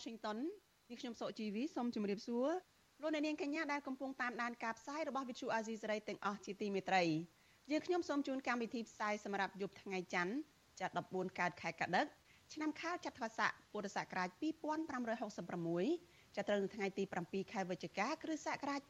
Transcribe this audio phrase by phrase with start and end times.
[0.00, 0.38] រដ្ឋធានី Washington
[0.90, 2.48] នេះខ្ញុំសុកជីវីសូមជម្រាបសួរ
[3.00, 7.02] លោកអ្នកនាងកញ្ញាដែលកំពុងតាមដានការផ្សាយរបស់ Vithu Azisari ទាំងអស់ជាទីមេត្រី
[7.70, 10.34] យើងខ្ញុំសូមជូនកម្មវិធីផ្សាយសម្រាប់យប់ថ្ងៃច័ន្ទ
[10.80, 12.06] ចាប់14កើតខែកដិក
[12.52, 14.28] ឆ្នាំខាលចត្វាស័កពុរសករាជ
[15.32, 18.80] 2566ចាប់ត្រូវនៅថ្ងៃទី7ខែវិច្ឆិកាគ្រិស្តសករាជ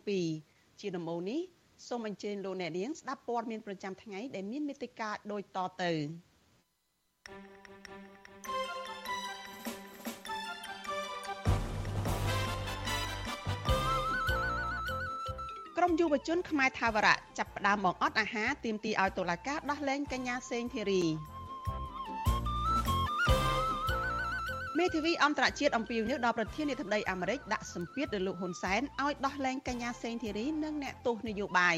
[0.00, 1.40] 2022ជាដំបូងនេះ
[1.88, 5.92] សូមអញ្ជើញលោកអ្នកនាងស្ដាប់ព័ត៌មានប្រចាំថ្ងៃដែលមានមេត្តាដូចតទៅ
[15.82, 21.04] ក្រមយុវជនខ្មែរថាវរៈចាប់ផ្ដើមបង្អត់អាហារទាមទារឲ្យតុលាការដោះលែងកញ្ញាសេងធីរី
[24.78, 31.76] មេធាវីអន្តរជាតិអំពាវនាវដល់ប្រធានាធិបតីអាមេរិកដាក់សម្ពាធលើលោកហ៊ុនសែនឲ្យដោះលែងកញ្ញាសេងធីរីនិងអ្នកទោសនយោបាយ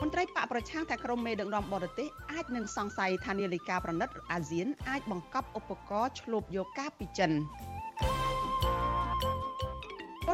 [0.00, 7.71] មន្ត្រីបកប្រឆាំងថាក្រុមមេដឹកនាំបរទេសអាចនឹងសង្ស័យថានាឡិកាប្រណិតអាស៊ានអាចបង្កប់ឧបករណ៍ឆ្លូបយកការពីចិនឧ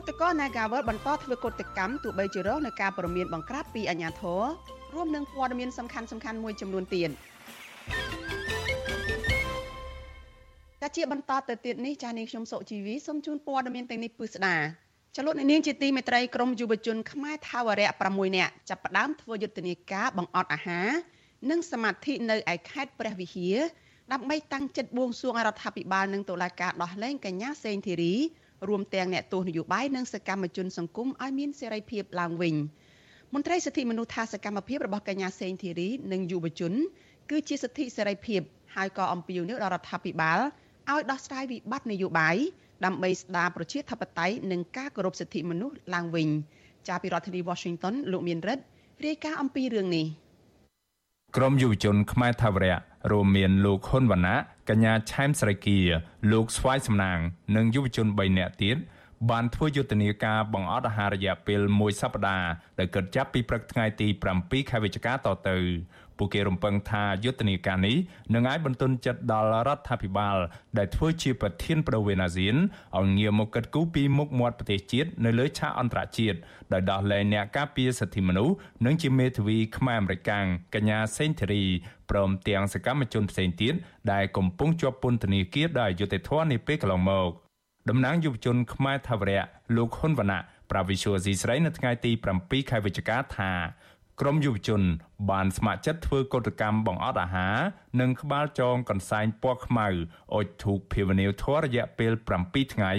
[0.06, 4.42] តកោ Nagawal បន្តធ្វើកុតកម្មទោះបីជារងនឹងការប្រមានបង្ក្រាបពីអាជ្ញាធរ
[4.94, 7.10] រួមនឹងព័ត៌មានសំខាន់ៗមួយចំនួនទៀត
[10.80, 14.56] តែជាបន្តទៅទៀតនេះចាស់នាងខ្ញុំសុជីវីសូមជូនព័ត៌មានទាំងនេះពឺស្ដា
[15.16, 20.88] ចលនានាងជាទីមេត្រីក្រមយុវជនខ្មែរថាវរៈ6នាក់ចាប់ផ្ដើមធ្វើយុទ្ធនាការបង្អត់អាហារ
[21.50, 23.56] និងសមាធិនៅឯខេត្តព្រះវិហារ
[24.12, 28.14] ដើម្បីតាំងចិត្តបួងសួងរដ្ឋាភិបាលនិងតុលាការដោះលែងកញ្ញាសេងធីរី
[28.68, 32.54] រួមទាំងអ្នកទោសនយោបាយនិងសកម្មជនសង្គមឲ្យមានសេរីភាពឡើងវិញ
[33.34, 36.72] មន្ត្រីសិទ្ធិមនុស្សថាសកម្មភាពរបស់កញ្ញាសេងធីរីនិងយុវជន
[37.30, 38.40] គឺជាសិទ្ធិសេរីភាព
[38.74, 40.38] ហើយក៏អំពាវនាវដល់រដ្ឋាភិបាល
[40.90, 42.36] ឲ្យដោះស្រាយវិបត្តិនយោបាយ
[42.84, 46.28] ដើម្បីស្ដារប្រជាធិបតេយ្យនិងការគោរពសិទ្ធិមនុស្សឡើងវិញ
[46.88, 48.64] ចាប់ពីរដ្ឋធានី Washington លោកមានរិទ្ធ
[49.06, 50.06] រាយការណ៍អំពីរឿងនេះ
[51.36, 52.76] ក្រមយុវជនខ្មែរថាវរៈ
[53.12, 54.36] រួមមានលោកហ៊ុនវណ្ណៈ
[54.68, 55.78] កញ្ញាឆែមស្រីគា
[56.32, 57.18] លោកស្វាយសំណាង
[57.56, 58.76] និងយុវជន3នាក់ទៀត
[59.30, 65.16] បានធ្វើយុទ្ធនាការបង្អត់អាហាររយៈពេល1សប្តាហ៍ដែលកើតចាប់ពីព្រឹកថ្ងៃទី7ខែវិច្ឆិកាត
[65.48, 65.56] ទៅ
[66.18, 67.96] ពួកគេរំពឹងថាយុទ្ធនាការនេះ
[68.34, 70.36] នឹងអាចបន្ទន់ចិត្តដល់រដ្ឋាភិបាល
[70.78, 72.56] ដែលធ្វើជាប្រធានប្រវេណអាស៊ាន
[72.98, 76.38] ឲ្យងាកមកកិត្តគូពីមុខមាត់ប្រទេសជាតិនៅលើឆាកអន្តរជាតិ
[76.72, 81.64] ដោយដោះលែងអ្នកការពារសិទ្ធិមនុស្សនិងជាមេធាវីខ្មែរអមេរិកាំងកញ្ញាសេងធីរី
[82.10, 83.74] ព្រមទាំងសកម្មជនផ្សេងទៀត
[84.12, 87.30] ដែលកំពុងជាប់ពន្ធនាគារដោយយុត្តិធម៌នាពេលកន្លងមក
[87.88, 89.44] តំណាងយុវជនខ្មែរថាវរៈ
[89.76, 90.40] លោកហ៊ុនវណ្ណៈ
[90.70, 93.50] ប្រាវិសុយស៊ីស្រីនៅថ្ងៃទី7ខែវិច្ឆិកាថា
[94.22, 94.82] ក្រមយុវជន
[95.30, 97.56] បានស្ម័គ្រចិត្តធ្វើកតកម្មបង្អត់អាហារ
[98.00, 99.88] និងក្បាលចងកន្សែងពណ៌ខ្មៅ
[100.34, 102.12] អុជធូបភាវនាវធម៌រយៈពេល
[102.44, 102.92] 7ថ្ងៃ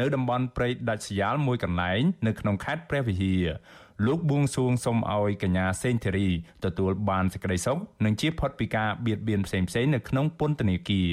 [0.00, 3.44] នៅតំបន់ព្រៃដាច់ស្រយាលមួយកន្លែងនៅក្នុងខេត្តព្រះវិហារ
[4.06, 6.28] លោកបួងសួងសុំឲ្យកញ្ញាសេងធីរី
[6.64, 11.10] ទទួលបានសេចក្តីសុខនិងជាផុតពីការបៀតបៀនផ្សេងៗនៅក្នុងពន្ធនាគារ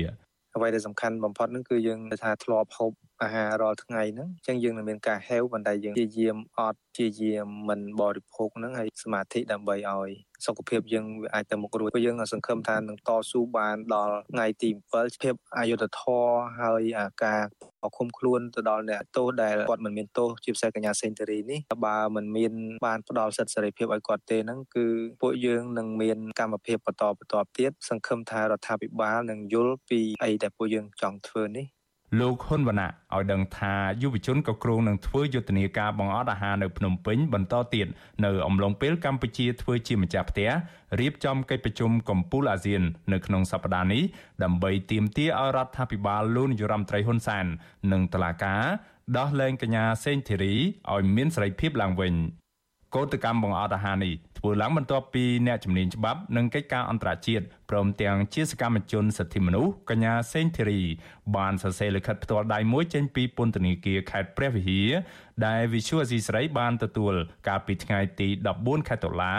[0.58, 2.92] អ្វីដែលសំខាន់បំផុតហ្នឹងគឺយើងថាធ្លាប់ហូប
[3.24, 10.10] អាហាររាល់ថ្ងៃហ្នឹងអញ្ចឹងយើងនឹងមានការហេវប៉ុន្តែយើងព្យាយាមអត់ព្យាយាមមិនបរិភោគហ្នឹងហើយសមាធិដើម្បីឲ្យ
[10.46, 17.42] សុខភាពយើងវាអាចទៅមុខរួចព្រោះយើងសង្ឃឹមថានឹងតស៊ូបានដល់ថ្ងៃទី7ភាពអយុត្តិធម៌ហើយអាការ
[17.98, 22.54] ឃុំខ្លួនទៅដល់អ្នកទោសដែលគាត់មិនមានទោសជាពិសេសកញ្ញាសេនតេរីនេះបើមិនមាន
[22.86, 24.86] បានផ្ដល់សិទ្ធិសេរីភាពឲ្យគាត់ទេហ្នឹងគឺ
[25.22, 31.66] ពួកយើងនឹងមានកម្មភាពបន្តបន្តទៀតសង្ឃឹមថារដ្ឋាភិបាលនឹងយល់ពីអីដែលពួកយើងចង់ធ្វើនេះ
[32.20, 37.88] លោកហ៊ុនវណ្ណៈឲ្យដឹងថាយុវជនក៏គ្រោងនឹងធ្វើយុទ្ធនាការបង្អត់អាហារនៅភ្នំពេញបន្តទៀត
[38.26, 40.50] នៅអំឡុងពេលកម្ពុជាធ្វើជាម្ចាស់ផ្ទះ
[41.00, 42.82] រៀបចំកិច្ចប្រជុំកំពូលអាស៊ាន
[43.14, 44.04] នៅក្នុងសប្តាហ៍នេះ
[44.44, 47.46] ដើម្បីទាមទារឲ្យរដ្ឋាភិបាលលោកនាយរដ្ឋមន្ត្រីហ៊ុនសែន
[47.92, 48.64] និងតុលាការ
[49.18, 50.54] ដោះលែងកញ្ញាសេងធីរី
[50.94, 52.14] ឲ្យមានសេរីភាពឡើងវិញ
[52.96, 60.82] កោតកម្មបង្អត់អាហារនេះ ធ្វើឡើងបន្ទាប់ពីអ្នកជំនាញច្បាប់និងកិច្ចការអន្តរជាតិព្រមទាំងជាសកម្មជនសិទ្ធិមនុស្សកញ្ញាសេងធីរី
[61.36, 64.90] បានសរសេរលិខិតផ្ទាល់ដៃមួយចេញពីពន្ធនាគារខេត្តព្រះវិហារ
[65.46, 67.14] ដែលវិសុវអសីស្រីបានទទួល
[67.48, 68.28] កាលពីថ្ងៃទី
[68.60, 69.34] 14ខែតុលា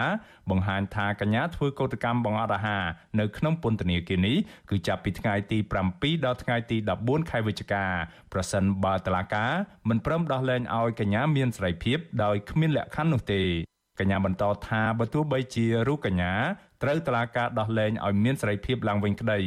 [0.49, 2.83] បង្ហាញថាកញ្ញាធ្វើកោតកម្មបង្អត់អាហារ
[3.19, 4.37] នៅក្នុងពន្ធនាគារនេះ
[4.69, 5.57] គឺចាប់ពីថ្ងៃទី
[5.91, 7.85] 7ដល់ថ្ងៃទី14ខែវិច្ឆិកា
[8.33, 9.51] ប្រសិនបើតុលាការ
[9.89, 13.43] មិនព្រមដោះលែងឲ្យកញ្ញាមានសេរីភាពដោយគ្មានលក្ខខណ្ឌនោះទេ
[13.99, 16.33] កញ្ញាបន្តថាបើទោះបីជារូបកញ្ញា
[16.83, 19.39] ត្រូវតុលាការដោះលែងឲ្យមានសេរីភាពឡើងវិញក្តី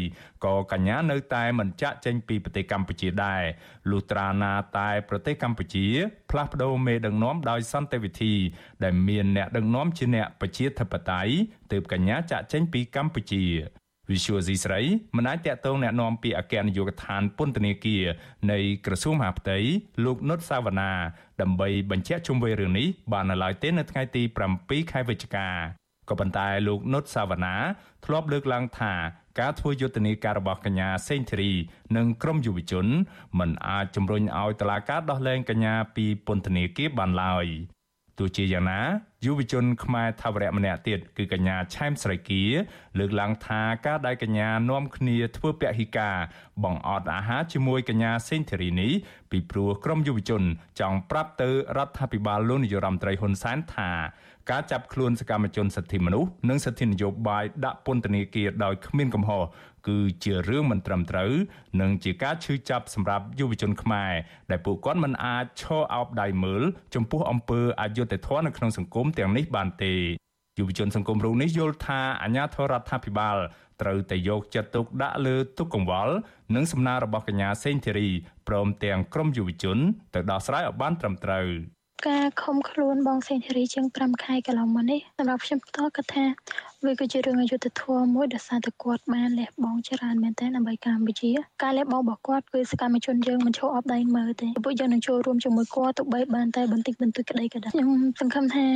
[0.45, 3.43] ក៏កញ្ញានៅតែមិនចាក់ចេញពីប្រទេសកម្ពុជាដែរ
[3.91, 5.87] លុះត្រាណាតែប្រទេសកម្ពុជា
[6.31, 8.35] ផ្លាស់ប្ដូរមេដឹកនាំដោយសន្តិវិធី
[8.85, 11.33] ដែលមានអ្នកដឹកនាំជាអ្នកប្រជាធិបតេយ្យ
[11.73, 13.45] ទើបកញ្ញាចាក់ចេញពីកម្ពុជា
[14.10, 14.82] Visual C ស្រី
[15.16, 18.04] មិនអាចតតងแนะនាំពីអគ្គនាយកដ្ឋានពន្ធនាគារ
[18.52, 19.58] នៃក្រសួងមហាផ្ទៃ
[20.06, 20.92] លោកនុតសាវណ្ណា
[21.42, 24.24] ដើម្បីបញ្ជាក់ជុំវិញរឿងនេះបាននៅឡើយទេនៅថ្ងៃទី
[24.58, 25.50] 7ខែវិច្ឆិកា
[26.10, 27.56] ក៏ប៉ុន្តែលោកនុតសាវណ្ណា
[28.06, 28.94] ធ្លាប់លើកឡើងថា
[29.40, 31.52] ការធ្វើយុទ្ធនាការរបស់កញ្ញាសេងធីរី
[31.96, 32.86] និងក្រុមយុវជន
[33.40, 37.46] មិនអាចជំរុញឲ្យតុលាការដោះលែងកញ្ញាពីពន្ធនាគារបានឡើយ
[38.18, 38.82] ទោះជាយ៉ាងណា
[39.25, 42.45] យុវជនខ្មែរថាវរៈម្នាក់ទៀតគឺកញ្ញាឆែមស្រីគា
[42.99, 46.17] លើកឡើងថាការដែលកញ្ញានាំគ្នាធ្វើពហិការ
[46.65, 48.93] បង្អត់អាហារជាមួយកញ្ញាសេងធីរីនេះ
[49.31, 50.43] ពីព្រោះក្រុមយុវជន
[50.81, 53.91] ចង់ប្រាប់ទៅរដ្ឋាភិបាលលោកនាយរដ្ឋមន្ត្រីហ៊ុនសែនថា
[54.51, 59.43] ការចាប់ខ្លួនសកម្មជនសិទ្ធិមនុស្សនិងសិទ្ធិនយោបាយដាក់ពន្ធនាគារដោយគ្មានកំហុស
[59.89, 61.33] គឺជារឿងមិនត្រឹមត្រូវ
[61.81, 64.13] និងជាការឈឺចាប់សម្រាប់យុវជនខ្មែរ
[64.51, 66.63] ដែលពួកគាត់មិនអាចឈរអោបដៃមើល
[66.95, 69.95] ចំពោះអំពើអយុត្តិធម៌នៅក្នុងសង្គមទាំងនេះបានទេ
[70.59, 73.37] យុវជនសង្គមរូបនេះយល់ថាអាញាធរដ្ឋាភិបាល
[73.81, 76.15] ត្រូវតែយកចិត្តទុកដាក់លើទុកកង្វល់
[76.55, 78.09] និងសំណើរបស់កញ្ញាសេងធីរី
[78.49, 79.79] ព្រមទាំងក្រុមយុវជន
[80.15, 81.47] ទៅដោះស្រាយឲ្យបានត្រឹមត្រូវ
[82.09, 86.25] ការខំខ្លួនបងសេងធីរីជាង5ខែកន្លងមកនេះសម្រាប់ខ្ញុំផ្ទាល់គាត់ថា
[86.85, 91.31] វាគឺជារឿងអយុត្តិធម៌មួយដែលសារតែគាត់បានលះបង់ច្រើនមែនទែនដើម្បីកម្ពុជា
[91.63, 97.91] ការលះបង់របស់គាត់គឺសកម្មជនយើងមិនឈរអបដៃមើលទេពួកយើងនឹងចូលរួមជាមួយគាត់ទោះបីបានតែបន្តិចបន្តួចក្តីក៏ដោយខ្ញុំ
[98.21, 98.67] សង្ឃឹមថា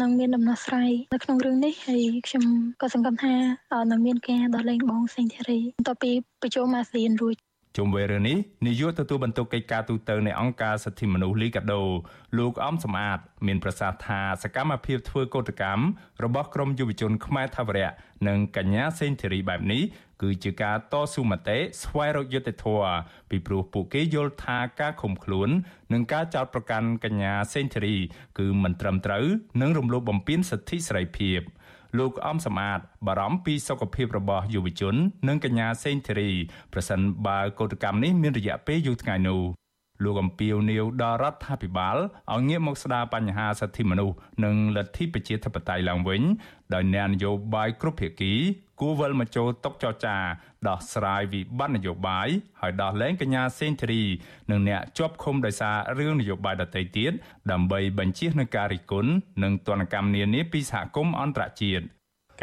[0.00, 2.44] នឹងមានដំណោះស្រាយនៅក្នុងរឿងនេះហើយខ្ញុំ
[2.80, 3.34] ក៏សង្ឃឹមថា
[3.90, 6.12] នឹងមានការដោះលែងបងសេងធីរីបន្ទាប់ពី
[6.42, 7.36] ប្រជុំអាស៊ានរួច
[7.76, 11.82] ជុំវិញរឿងនេះនាយកទទួលបន្ទុកកិច្ចការទូតនៃអង្គការសិទ្ធិមនុស្សលីកាដូ
[12.38, 15.84] លោកអំសំអាត មានប្រសាសន៍ថាសកម្មភាពធ្វើកោតកម្ម
[16.24, 17.90] របស់ក្រមយុវជនខ្មែរថាវរៈ
[18.28, 19.82] និងកញ្ញាសេងធីរីបែបនេះ
[20.22, 22.94] គឺជាការតស៊ូមតិស្វែងរកយុត្តិធម៌
[23.30, 25.48] ពីព្រោះពួកគេយល់ថាការឃុំខ្លួន
[25.92, 27.96] និងការចោទប្រកាន់កញ្ញាសេងធីរី
[28.38, 29.24] គឺមិនត្រឹមត្រូវ
[29.60, 31.40] និងរំលោភបំពានសិទ្ធិសេរីភាព។
[31.98, 34.94] លោកអំសំអាតបារម្ភពីសុខភាពរបស់យុវជន
[35.28, 36.30] និងកញ្ញាសេងធីរី
[36.72, 39.59] ប្រសិនបើកោតកម្មនេះមានរយៈពេលយូរថ្ងៃនោះ
[40.04, 41.96] លោកអំពីវនីវដល់រដ្ឋាភិបាល
[42.32, 46.22] ឲ្យងាកមកស្ដារបញ្ហាសិទ្ធិមនុស្សនិងលទ្ធិប្រជាធិបតេយ្យឡើងវិញ
[46.74, 48.34] ដោយអ្នកនយោបាយគ្រប់ភាគី
[48.80, 50.16] គួរវិលមកចូលតុចរចា
[50.68, 52.28] ដោះស្រាយវិបត្តិនយោបាយ
[52.60, 54.02] ហើយដោះលែងកញ្ញាសេងធីរី
[54.50, 57.12] និងអ្នកជាប់ឃុំដោយសាររឿងនយោបាយដទៃទៀត
[57.50, 59.10] ដើម្បីបញ្ជៀសនឹងការរិះគន់
[59.42, 61.84] និងទណ្ឌកម្មនានាពីសហគមន៍អន្តរជាតិ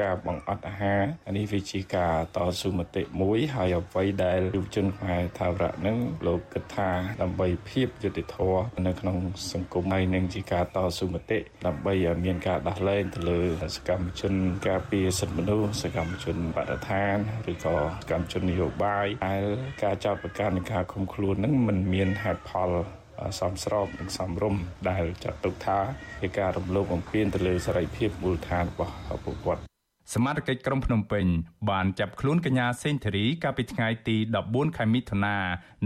[0.02, 1.04] ការបង្អត់អាហារ
[1.38, 5.98] នេះវាជាការតស៊ូមតិមួយហើយអ្វីដែលយុវជនខ្មែរថាវរៈនឹង
[6.28, 6.90] លោកគិតថា
[7.22, 9.18] ដើម្បីភាពយុត្តិធម៌នៅក្នុង
[9.52, 13.42] សង្គមហើយនឹងជាការតស៊ូមតិដើម្បីឲ្យមានការដោះលែងទៅលើ
[13.76, 14.34] សកម្មជន
[14.68, 17.16] ការពារសិទ្ធិមនុស្សសកម្មជនបរិស្ថាន
[17.52, 19.44] ឬក៏សកម្មជននយោបាយដែល
[19.84, 22.72] ការចោទប្រកាន់និងការឃុំខ្លួននឹងមិនមានហេតុផល
[23.40, 24.56] សំស្របនិងសំរុំ
[24.90, 25.80] ដែលចាត់ទុកថា
[26.22, 28.94] ជាការរំលោភបំពានទៅលើសេរីភាពមូលដ្ឋានរបស់
[29.26, 29.77] ពួកគាត់
[30.14, 31.26] សមាជិកក្រុងភ្នំពេញ
[31.70, 34.18] បានចាប់ខ្លួនកញ្ញាសេងធារីកាលពីថ្ងៃទី
[34.48, 35.38] 14ខែមិថុនា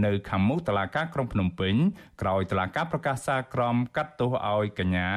[0.04, 1.74] នៅខាងមុខតុលាការក្រុងភ្នំពេញ
[2.20, 5.08] ក្រោយតុលាការប្រកាសសារក្រមកាត់ទោសឲ្យកញ្ញា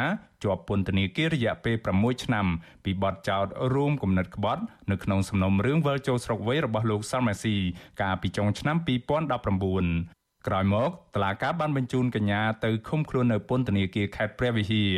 [0.44, 2.46] ជាប់ពន្ធនាគាររយៈពេល6ឆ្នាំ
[2.84, 7.56] ពីបទចោទរួមគំនិតក្បត់នៅក្នុងសំណុំរឿងវិលចូលស្រុកវិញរបស់លោកសាល់ម៉ាស៊ី
[8.01, 14.91] កាលពីចុងឆ្នាំ2019ក្រោយមកតឡាកាបានបញ្ជូនកញ្ញាទៅឃុំខ្លួននៅពន្ធនាគារខេត្តព្រះវិហារ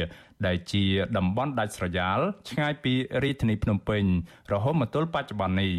[0.45, 0.83] ដែលជា
[1.17, 4.03] តំបន់ដាច់ស្រយាលឆ្ងាយពីរាជធានីភ្នំពេញ
[4.51, 5.73] រហូតមកទល់បច្ចុប្បន្ននេះ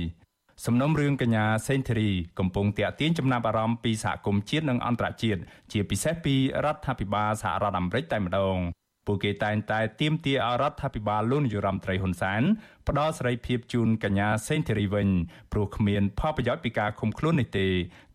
[0.67, 5.41] សំណុំរឿងកញ្ញាសេងធីរីកំពុងតាក់ទាញចំណាប់អារម្មណ៍ពីសហគមន៍ជាតិនិងអន្តរជាតិ
[5.73, 6.35] ជាពិសេសពី
[6.65, 8.57] រដ្ឋាភិបាលសហរដ្ឋអាមេរិកតែម្ដង
[9.09, 12.43] ពួកគេតែងតែទាមទារឲ្យរដ្ឋាភិបាលលោកនាយរដ្ឋមន្ត្រីហ៊ុនសែន
[12.89, 15.09] ផ្ដល់សេរីភាពជូនកញ្ញាសេងធីរីវិញ
[15.53, 17.67] ព្រោះគ្មានផលប្រយោជន៍ពីការឃុំខ្លួននេះទេ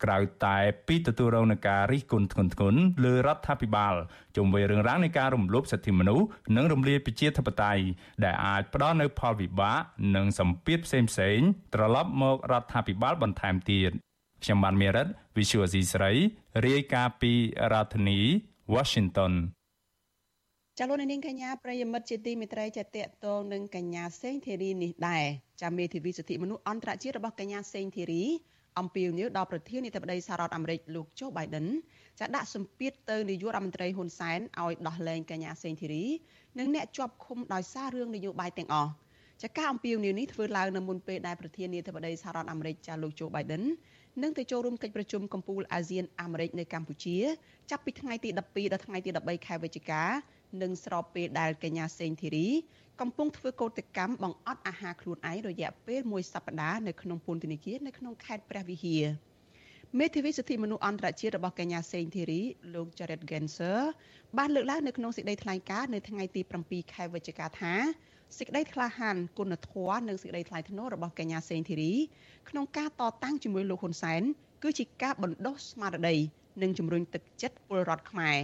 [0.03, 0.57] ក្រៅតែ
[0.87, 3.95] ពីទទួលរងនឹងការរិះគន់ធ្ងន់ធ្ងរលើរដ្ឋាភិបាល
[4.35, 7.83] ជុំវិញរឿងរ៉ាវនៃការរំលោភសិទ្ធិមនុស្សនិងរំលាយប្រជាធិបតេយ្យ
[8.23, 9.79] ដែលអាចផ្ដល់នូវផលវិបាក
[10.15, 13.91] និងសម្ពាធផ្សេងៗត្រឡប់មករដ្ឋាភិបាលបន្ថែមទៀត
[14.43, 15.07] ខ្ញុំបានមេរិត
[15.37, 16.11] Visual C ស្រី
[16.65, 17.33] រាយការណ៍ពី
[17.73, 18.19] រដ្ឋធានី
[18.73, 19.33] Washington
[20.78, 25.24] ចាលោកនាងកញ្ញាប្រិយមិត្តជាទីមេត្រីចាតកតងនឹងកញ្ញាសេងធីរីនេះដែរ
[25.62, 28.24] ចាមេធាវីសិទ្ធិមនុស្សអន្តរជាតិរបស់កញ្ញាសេងធីរី
[28.78, 31.66] អំពាវនាវដល់ប្រធានាធិបតីសហរដ្ឋអាមេរិកលោកโจ Biden
[32.18, 36.04] ចាដាក់សម្ពាធទៅនាយករដ្ឋមន្ត្រីហ៊ុនសែនឲ្យដោះលែងកញ្ញាសេងធីរី
[36.58, 38.92] និងអ្នកជាប់ឃុំដោយសាររឿងនយោបាយទាំងអស់
[39.42, 43.64] ចាការអំពាវនាវនេះធ្វើឡើងនៅមុនពេលដែលប្រធានាធិបតីសហរដ្ឋអាមេរិកចាលោកโจ Biden
[44.22, 47.16] នឹងទៅចូលរួមកិច្ចប្រជុំកំពូលអាស៊ានអាមេរិកនៅកម្ពុជា
[47.70, 50.02] ចាប់ពីថ្ងៃទី12ដល់ថ្ងៃទី13ខែវិច្ឆិកា
[50.61, 52.47] និងស្របពេលដែលកញ្ញាសេងធីរី
[53.01, 59.05] កំពុងធ្វើកោតកម្មបង្អត់អាហារខ្លួនឯងរយៈពេលមួយសប្តាហ៍នៅក្នុងពន្ធនាគារនៅក្នុងខេត្តព្រះវិហារ
[59.99, 62.41] មេធាវីសិទ្ធិមនុស្សអន្តរជាតិរបស់កញ្ញាសេងធីរី
[62.73, 63.79] លោក Jared Genser
[64.37, 67.73] បានលើកឡើងនៅក្នុងសេចក្តីថ្លែងការណ៍នៅថ្ងៃទី7ខែវិច្ឆិកាថា
[68.37, 71.93] សេចក្តីក្លាហានគុណធម៌និងសេចក្តីថ្លៃថ្នូររបស់កញ្ញាសេងធីរី
[72.49, 74.21] ក្នុងការតតាំងជាមួយលោកហ៊ុនសែន
[74.63, 76.15] គឺជាការបណ្ដុះស្មារតី
[76.61, 78.37] និងជំរុញទឹកចិត្តពលរដ្ឋខ្មែរ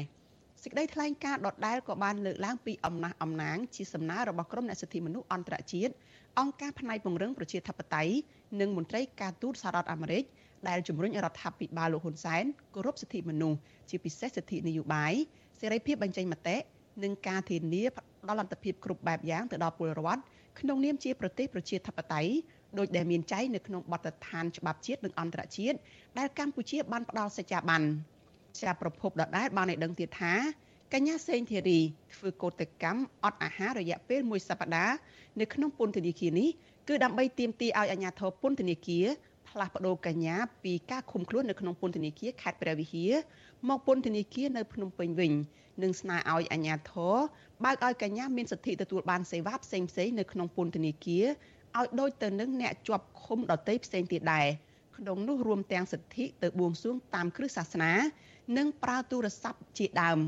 [0.63, 5.93] សេចក្តីថ្លែងការណ៍ដដែលក៏បានលើកឡើងពីអំណះអំណាងជាសំណើរបស់ក្រមអ្នកសិទ្ធិមនុស្សអន្តរជាតិ
[6.39, 8.13] អង្គការផ្នែកពង្រឹងប្រជាធិបតេយ្យ
[8.59, 10.23] និងមន្ត្រីការទូតសហរដ្ឋអាមេរិក
[10.67, 12.43] ដែលជំរុញរដ្ឋាភិបាលលោកហ៊ុនសែន
[12.75, 13.57] គោរពសិទ្ធិមនុស្ស
[13.89, 15.13] ជាពិសេសសិទ្ធិនយោបាយ
[15.59, 16.57] សេរីភាពបញ្ចេញមតិ
[17.03, 20.21] និងការធានាផ្ដល់លទ្ធភាពគ្រប់បែបយ៉ាងទៅដល់ពលរដ្ឋ
[20.59, 22.31] ក្នុងនាមជាប្រទេសប្រជាធិបតេយ្យ
[22.77, 25.77] ដោយដែលមានចែងនៅក្នុងបទដ្ឋានច្បាប់ជាតិនិងអន្តរជាតិ
[26.17, 27.81] ដែលកម្ពុជាបានផ្ដល់សច្ចាប័ន
[28.59, 30.33] ជាប្រភពដដែលបានឲ្យដឹងទៀតថា
[30.93, 31.79] កញ្ញាសេងធីរី
[32.13, 34.95] ធ្វើកោតកម្មអត់អាហាររយៈពេលមួយសប្តាហ៍
[35.39, 36.49] នៅក្នុងពន្ធនាគារនេះ
[36.87, 39.05] គឺដើម្បីទាមទារឲ្យអាជ្ញាធរពន្ធនាគារ
[39.49, 43.13] ផ្លាស់ប្តូរកញ្ញាពីការឃុំខ្លួននៅក្នុងពន្ធនាគារខេត្តព្រះវិហារ
[43.69, 45.33] មកពន្ធនាគារនៅភ្នំពេញវិញ
[45.83, 47.15] និងស្នើឲ្យអាជ្ញាធរ
[47.63, 51.25] បើកឲ្យកញ្ញាមានសិទ្ធិទទួលបានសេវាផ្សេងៗនៅក្នុងពន្ធនាគារ
[51.77, 54.47] ឲ្យដូចទៅនឹងអ្នកជាប់ឃុំដទៃផ្សេងទៀតដែរ
[54.97, 57.93] ក្នុងនោះរួមទាំងសិទ្ធិទៅបួងសួងតាមគ្រឹះសាសនា
[58.57, 60.19] និងប្រើទូរស័ព្ទជាដើម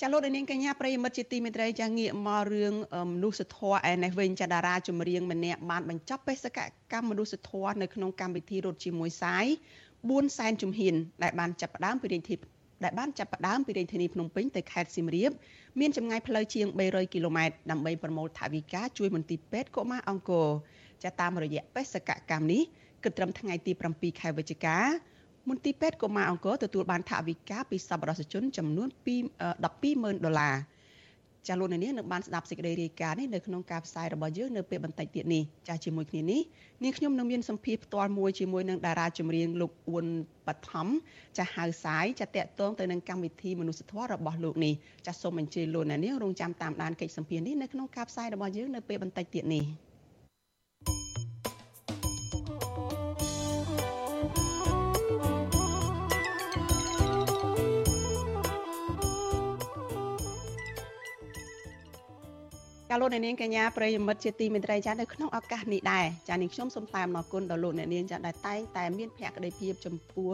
[0.00, 2.74] ចាលោកនាងកញ្ញាប្រិយមិត្តជាទីមេត្រីចាងាកមករឿង
[3.12, 6.58] មនុស្សធម៌ឯនេះវិញចាតារាចម្រៀងម្នាក់បានបញ្ចប់បេសក
[6.92, 9.46] កម្មមនុស្សធម៌នៅក្នុងកម្មវិធីរត់ជាមួយសាយ
[9.92, 12.46] 4សែនជំហានដែលបានចាប់ផ្ដើមពីរាជធានី
[12.84, 15.30] ដែលបានចាប់ផ្ដើមពីរាជធានីភ្នំពេញទៅខេត្តសៀមរាប
[15.80, 20.48] មានចម្ងាយផ្លូវជាង300គីឡូម៉ែត្រដើម្បីប្រមូលថវិកាជួយមន្ទីរពេទ្យកុមារអង្គរ
[21.04, 22.62] ចាតាមរយៈបេសកកម្មនេះ
[23.04, 24.78] គិតត្រឹមថ្ងៃទី7ខែវិច្ឆិកា
[25.48, 28.88] មន្ទីរពេទ្យកុមារអង្គរទទួលបានថវិកាពីសប្បុរសជនចំនួន
[29.56, 30.56] 120,000ដុល្លារ
[31.48, 36.40] ចាលោកនាងនឹងបានស្ដាប់សេចក្តីរាយការណ៍នេះនៅក្នុងការផ្សាយរបស់យើងនៅពេលបន្តិចទៀតនេះចាជាមួយគ្នានេះ
[36.82, 40.06] នាងខ្ញុំនឹងមានសម្ភារផ្ទាល់មួយជាមួយនឹងតារាចម្រៀងលោកអ៊ុន
[40.46, 40.88] បឋម
[41.38, 44.74] ចាហៅសាយចាតកតងទៅនឹងកម្មវិធីមនុស្សធម៌របស់លោកនេះ
[45.06, 49.64] ចាសូមអញ្ជើញលោកនាងរងចាំតាមដានកិច្ចសម្ភារនេះនៅក្នុងការផ្សាយរបស់យើងនៅពេលបន្តិចទៀតនេះ
[62.96, 70.30] ចាលោកអ្នកនាងកញ្ញាប្រិយមិត្តជាទីមេត្រីចានៅក្នុងឱកាសនេះដែរចានាងខ្ញុំសូមថ្លែងអំណរគុណដល់លោកអ្នកនាងចាដែលតែងតែមានភក្ដីភាពចំពោះ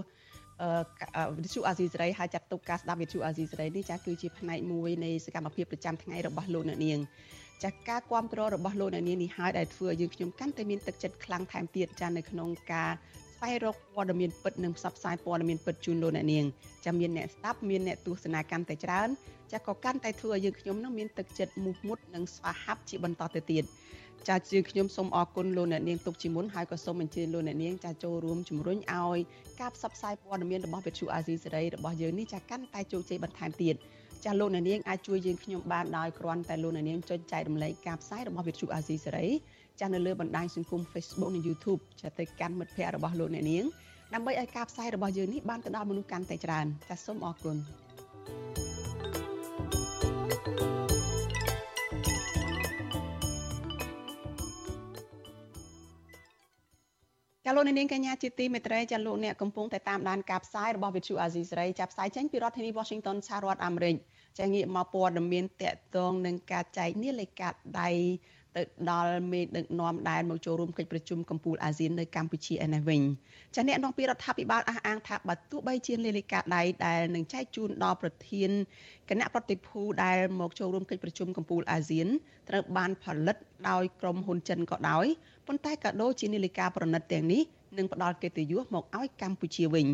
[1.36, 6.98] វិទ្យុអាស៊ីសេរីហើយចាត់ទុកការស្ដាប់វិទ្យុអាស៊ីសេរីនេះចាគឺជាផ្នែកមួយនៃសកម្មភាពប្រចាំថ្ងៃរបស់លោកអ្នកនាង
[7.64, 12.90] ចាការគ្រប់គ្រងរបស់លោកអ្នកនាងនេះហើយដែលធ្វើឲ្យយើងខ្ញុំកាន់តែមានទឹកចិត្តខ្លាំងថែមទៀតចានៅក្នុងការ
[13.31, 16.44] ស្វែងរកព័ត៌មានពិតនិងផ្សព្វផ្សាយព័ត៌មានពិតជូនលោកអ្នកនាង
[16.84, 19.08] ចាមានអ្នកស្ដាប់មានអ្នកទស្សនាកាន់តែច្រើន
[19.52, 23.64] ចាក៏កាន់តែធ្វើឲ្យយើងខ្ញុំនឹងមានទឹកចិត្តមោះមុតនិងស្វាហាប់ជាបន្តទៅទៀត
[24.28, 29.18] ចាជាងខ្ញុំសូមអរគុណលោកអ្នកនាងទុកជាមុនហើយក៏សូមអញ្ជើញលោកអ្នកនាងចាចូលរួមជំរុញឲ្យ
[29.60, 33.74] ការផ្សព្វផ្សាយព័ត៌មានរបស់វិទ្យុអាស៊ីសេរីរបស់យើងនេះចាកាន់តែជោគជ័យបន្ថែមទៀត
[34.24, 39.26] ចាលោកអ្នកនាងអាចជួយយើងខ្ញុំបានដោយគ្រាន់តែលោកអ្នកនាងចុចចែករំលែកការផ្សាយរបស់វិទ្យុអាស៊ីសេរី
[39.82, 43.64] ចានៅលើបណ្ដាញសង្គម Facebook និង YouTube ចាទៅកាន់មិត្តភ័ក្តិរបស់លោកអ្នកនាង
[44.14, 47.56] ដើម្បីឲ្យការផ្សាយរបស់យើងនេះបានទៅដល់មនុស្សកាន់តែច្រើនចាសូមអរគុណ
[57.44, 63.96] ចាលោកនាងកញ្ញាជាទីមេត្រីចាលោកអ្នកកំពុងតែតាមដានការផ្សាយរបស់វិទ្យុអាស៊ីសេរីចាប់ផ្សាយចេញពីរដ្ឋធានី Washington សហរដ្ឋអាមេរិក
[64.38, 67.48] ចាងាកមកព័ត៌មានតកតងនឹងការចែកនាឡិកា
[67.80, 67.90] ដៃ
[68.56, 73.00] ទៅដល់មេដឹកនាំដែលមកចូលរួមកិច្ចប្រជុំកម្ពុជាអាស៊ាននៅកម្ពុជាឯនេះវិញ
[73.54, 78.50] ចាអ្នកនាំពាក្យរដ្ឋាភិបាលអះអាងថាបើទោះបីជាលេខការដៃដែលនឹងចែកជូនដល់ប្រធាន
[79.10, 82.06] គណៈប្រតិភូដែលមកចូលរួមកិច្ចប្រជុំកម្ពុជាអាស៊ាន
[82.48, 83.36] ត្រូវបានផលិត
[83.68, 85.06] ដោយក្រុមហ៊ុនចិនក៏ដោយ
[85.46, 87.42] ប៉ុន្តែក៏ដូចជានាឡិកាប្រណិតទាំងនេះ
[87.78, 89.86] នឹងផ្ដល់កិត្តិយសមកឲ្យកម្ពុជាវិញ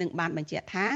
[0.00, 0.86] និងបានបញ្ជាក់ថា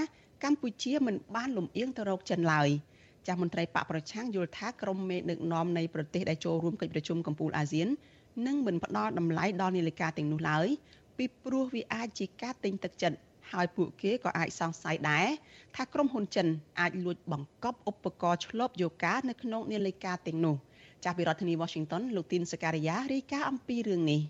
[0.45, 2.69] កម្ពុជាមិនបានលំអៀងទៅរកចិនឡើយ។
[3.27, 7.89] ចាស់មន្ត្រីបកប្រឆាំងយល់ថាក្រុមមេដឹកនាំនៃប្រទេសដែលចូលរួមកិច្ចប្រជុំកំពូលអាស៊ាន
[8.47, 10.67] នឹងមិនផ្ដល់តម្លៃដល់នាឡិកាទាំងនោះឡើយ
[11.17, 13.19] ពីព្រោះវាអាចជាការទិញទឹកចិត្ត
[13.53, 15.27] ហើយពួកគេក៏អាចសង្ស័យដែរ
[15.77, 16.47] ថាក្រុមហ៊ុនចិន
[16.81, 20.57] អាចលួចបង្កប់ឧបករណ៍ឆ្លប់យូកានៅក្នុងនាឡិកាទាំងនោះ
[21.05, 24.21] ចាស់ពីរដ្ឋធានី Washington លោកទីនសការីយ៉ារាយការណ៍អំពីរឿងនេះ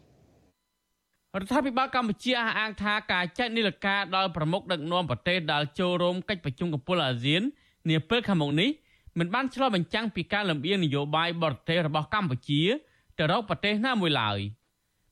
[1.37, 7.43] រដ្ឋាភិបាលកម្ពុជាអះអាងថាការចែកនាឡិកាដល់ប្រមុខដឹកនាំប្រទេសដែលចូលរួមកិច្ចប្រជុំកំពូលអាស៊ាន
[7.91, 8.71] នាពេលខាងមុខនេះ
[9.19, 12.63] មិនបានឆ្លុះបញ្ចាំងពីការលំអៀងនយោបាយបរទេសរបស់កម្ពុជា
[13.19, 14.39] ទៅរកប្រទេសណាមួយឡើយ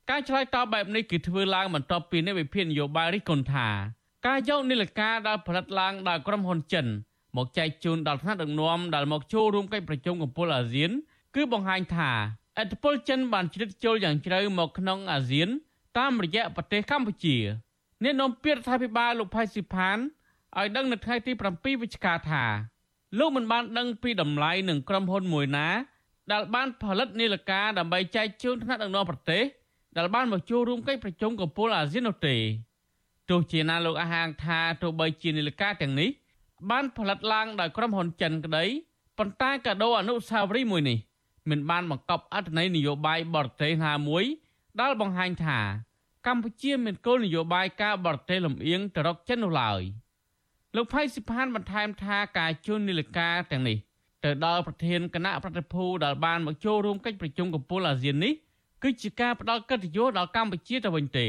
[0.09, 3.67] ការឆ្លើយតបបែបនេះគឺធ្វើឡើងបន្ទាប់ពីអ្នកវិភាគនយោបាយរិះគន់ថា
[4.27, 6.85] ការយកនីលការដែលផលិតឡើងដោយក្រុមហ៊ុនចិន
[7.37, 10.91] មកចែកជូនដល់ថ្នាក់ដឹកនាំដែលមកចូលរួមកិច្ចប្រជុំកំពូលអាស៊ាន
[11.35, 12.11] គឺបង្ហាញថា
[12.61, 15.49] ឥទ្ធិពលចិនបានជ្រៀតចូលយ៉ាងជ្រៅមកក្នុងអាស៊ាន
[15.97, 17.37] តាមរយៈប្រទេសកម្ពុជា
[18.03, 19.97] អ្នកនាំពាក្យរដ្ឋាភិបាលលោកផៃស៊ីផាន
[20.57, 22.43] ឲ្យដឹងនៅថ្ងៃទី7វិច្ឆិកាថា
[23.17, 25.67] លោកមិនបានដឹងពីតម្លៃនឹងក្រុមហ៊ុនមួយណា
[26.31, 29.43] ដែលបានផលិតនាឡិកាដើម្បីចែកជូនថ្នាក់ដឹកនាំប្រទេស
[29.97, 32.35] ដែលបានមកចូលរួមកិច្ចប្រជុំកំពូលអាស៊ាននោះទេ
[33.29, 36.09] ទោះជាណាលោកអះអាងថាទោះបីជានាឡិកាទាំងនេះ
[36.69, 38.65] បានផលិតឡើងដោយក្រុមហ៊ុនចិនក្តី
[39.17, 40.97] ប៉ុន្តែកាដូអនុស្សាវរីយ៍មួយនេះ
[41.49, 44.23] មិនបានបង្កប់អត្ថន័យនយោបាយបរទេសណាមួយ
[44.79, 45.59] ដែលបង្ហាញថា
[46.27, 49.81] កម្ពុជាមានគោលនយោបាយការបរទេសលំអៀងទៅរកចិននោះឡើយ
[50.75, 53.77] លោកផៃសិផានបន្ថែមថាការជួននីលការទាំងនេះ
[54.23, 58.33] ទៅដល់ប្រធានគណៈប្រតិភូដែលបានមកចូលរួមកិច្ចប្រជុំកំពូលអាស៊ាននេះ
[58.83, 61.27] គឺជាការផ្ដល់កិត្តិយសដល់កម្ពុជាទៅវិញទេ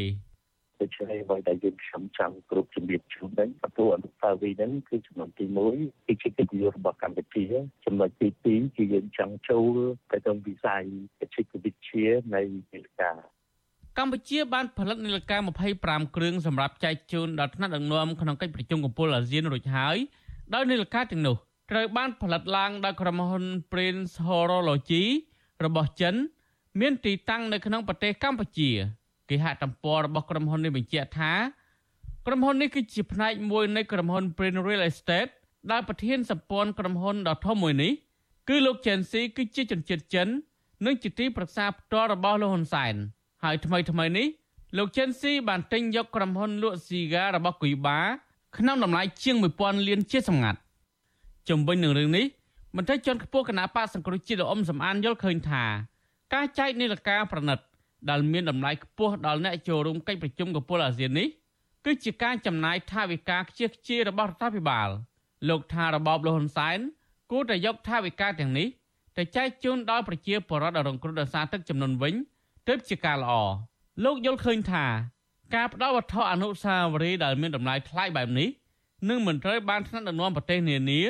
[0.80, 5.44] ដូច្នេះអ្វីដែលយើងខ្ញុំចង់គ្រប់ជំរាបជូនហ្នឹងបន្ទូអនុស្សាវរីយ៍ហ្នឹងគឺចំណុចទី
[5.76, 7.44] 1គឺជាកិត្តិយសរបស់កម្ពុជា
[7.85, 9.76] ចំណុចទី2គឺយើងចង់ចូល
[10.11, 10.82] ទៅក្នុងវិស័យ
[11.18, 12.42] បច្ចេកវិទ្យានៃ
[12.73, 13.11] វិទ្យា
[14.00, 15.37] កម្ពុជាបានផលិតនាឡិកា
[15.76, 19.97] 25គ្រឿងសម្រាប់ចែកជូនដល់ថ្នាក់ដឹកនាំក្នុងកិច្ចប្រជុំកំពូលអាស៊ានរួចហើយ
[20.54, 21.37] ដោយនាឡិកាទាំងនោះ
[21.71, 25.04] ត្រូវបានផលិតឡើងដោយក្រុមហ៊ុន Prince Horology
[25.64, 26.14] របស់ចិន
[26.80, 28.71] មានទីតាំងនៅក្នុងប្រទេសកម្ពុជា
[29.28, 31.33] គេហទំព័ររបស់ក្រុមហ៊ុននេះបញ្ជាក់ថា
[32.26, 35.30] ក្រុមហ៊ុននេះគឺជាផ្នែកមួយនៃក្រុមហ៊ុន Prince Real Estate
[35.71, 37.92] ដែលប្រធានសម្ព័ន្ធក្រុមហ៊ុនដ៏ធំមួយនេះ
[38.49, 40.28] គឺលោកជេនស៊ីគឺជាជនជាតិចិន
[40.87, 42.97] និងជាទីប្រឹក្សាផ្ទាល់របស់លោកហ៊ុនសែន
[43.44, 44.26] ហើយថ្មីថ្មីនេះ
[44.76, 47.99] លោកជេនស៊ីបានទិញយកក្រុមហ៊ុនលក់ស៊ីហ្គារបស់គុយបា
[48.59, 50.59] ក្នុងតម្លៃជាង1000លានជាសម្ងាត់
[51.49, 52.26] ជំវិញនឹងរឿងនេះ
[52.76, 55.64] មន្ត្រីជាន់ខ្ពស់គណៈបកសង្គ្រោះជាតិលោកអ៊ំសំអានយល់ឃើញថា
[56.35, 57.59] ការចែកនីលការប្រណិត
[58.11, 61.28] ដែលមានតម្លៃខ្ពស់ដល់អ្នកចូលរួមកិច្ចប្រជុំកំពូលអាស៊ាននេះ
[61.85, 64.88] គឺជាការចំណាយថវិកាខ្ជិះខ្ជាយរបស់រដ្ឋាភិបាល
[65.49, 66.78] លោកថារបបលហ៊ុនសែន
[67.30, 68.68] គួរតែយកថវិកាទាំងនេះ
[69.16, 72.14] ទៅចែកជូនដល់ប្រជាពលរដ្ឋដែលរងគ្រោះដោយសារទឹកចំនួនវិញ
[72.68, 73.33] ទើបជាការល្អ
[74.05, 74.87] លោកយល់ឃើញថា
[75.55, 78.49] ការផ្ដល់វត្ថុអនុស្សាវរីយ៍ដែលមានតម្លៃថ្លៃបែបនេះ
[79.09, 81.01] នឹងមិនត្រូវបានថ្នាក់ដឹកនាំប្រទេសនានា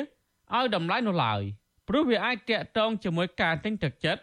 [0.55, 1.41] ឲ្យតម្លៃនោះឡើយ
[1.87, 4.21] ព្រោះវាអាចតាក់ទងជាមួយការទិញទឹកចិត្ត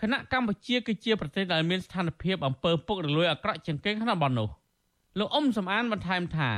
[0.00, 4.48] គណៈកម្ពុជាគឺជាប្រទេសដែលមានស្ថានភាពអំពើពុករលួយអាក្រក់ជាងគេក្នុងតំបន់នោះ
[5.18, 6.50] លោកអ៊ុំសំអានបន្ថែមថា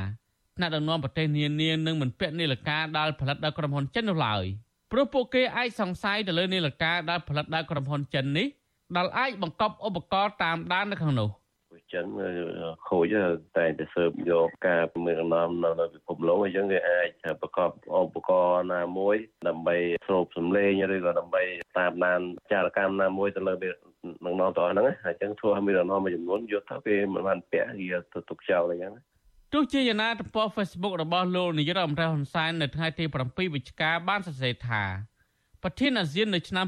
[0.57, 4.45] ថ្នាក់ដឹកនាំប្រទេសនានានឹងមិនពាក់នាឡិកាដែលផលិតដោយក្រុមហ៊ុនចិននោះឡើយ
[4.93, 8.47] ព្រោះពួកគេអាចសង្ស័យទៅលើនាឡិកាដែលផលិតដោយក្រុមហ៊ុនចិននេះ
[8.97, 11.31] ដែលអាចបង្កប់ឧបករណ៍តាមដាននៅក្នុងនោះ
[11.73, 12.07] អញ្ចឹង
[12.89, 13.15] ខូច
[13.57, 17.09] តែតែស៊ើបយកការមានកំណំនៅពិភពលោកអញ្ចឹងវាអាច
[17.41, 19.17] ប្រកបឧបករណ៍ណាមួយ
[19.49, 21.43] ដើម្បីស្រូបសម្លេងឬក៏ដើម្បី
[21.79, 22.21] តាមដាន
[22.53, 23.55] ចារកម្មណាមួយទៅលើ
[24.25, 28.95] នឹងនាំទៅហ្នឹងអញ្ចឹងធ្វើឲ្យមានដំណំមួយចំនួនយកទៅវាមិនបានពាក់វាទៅទុកចោលអញ្ចឹង
[29.53, 34.83] ទោះជាយ៉ាងណាទំព័រ Facebook របស់លោកនាយរដ្ឋមន្ត្រីហ៊ុនសែននៅថ្ងៃទី7វិច្ឆិកាបានសរសេរថា
[35.69, 36.67] ប្រធានអាស៊ាននៅឆ្នាំ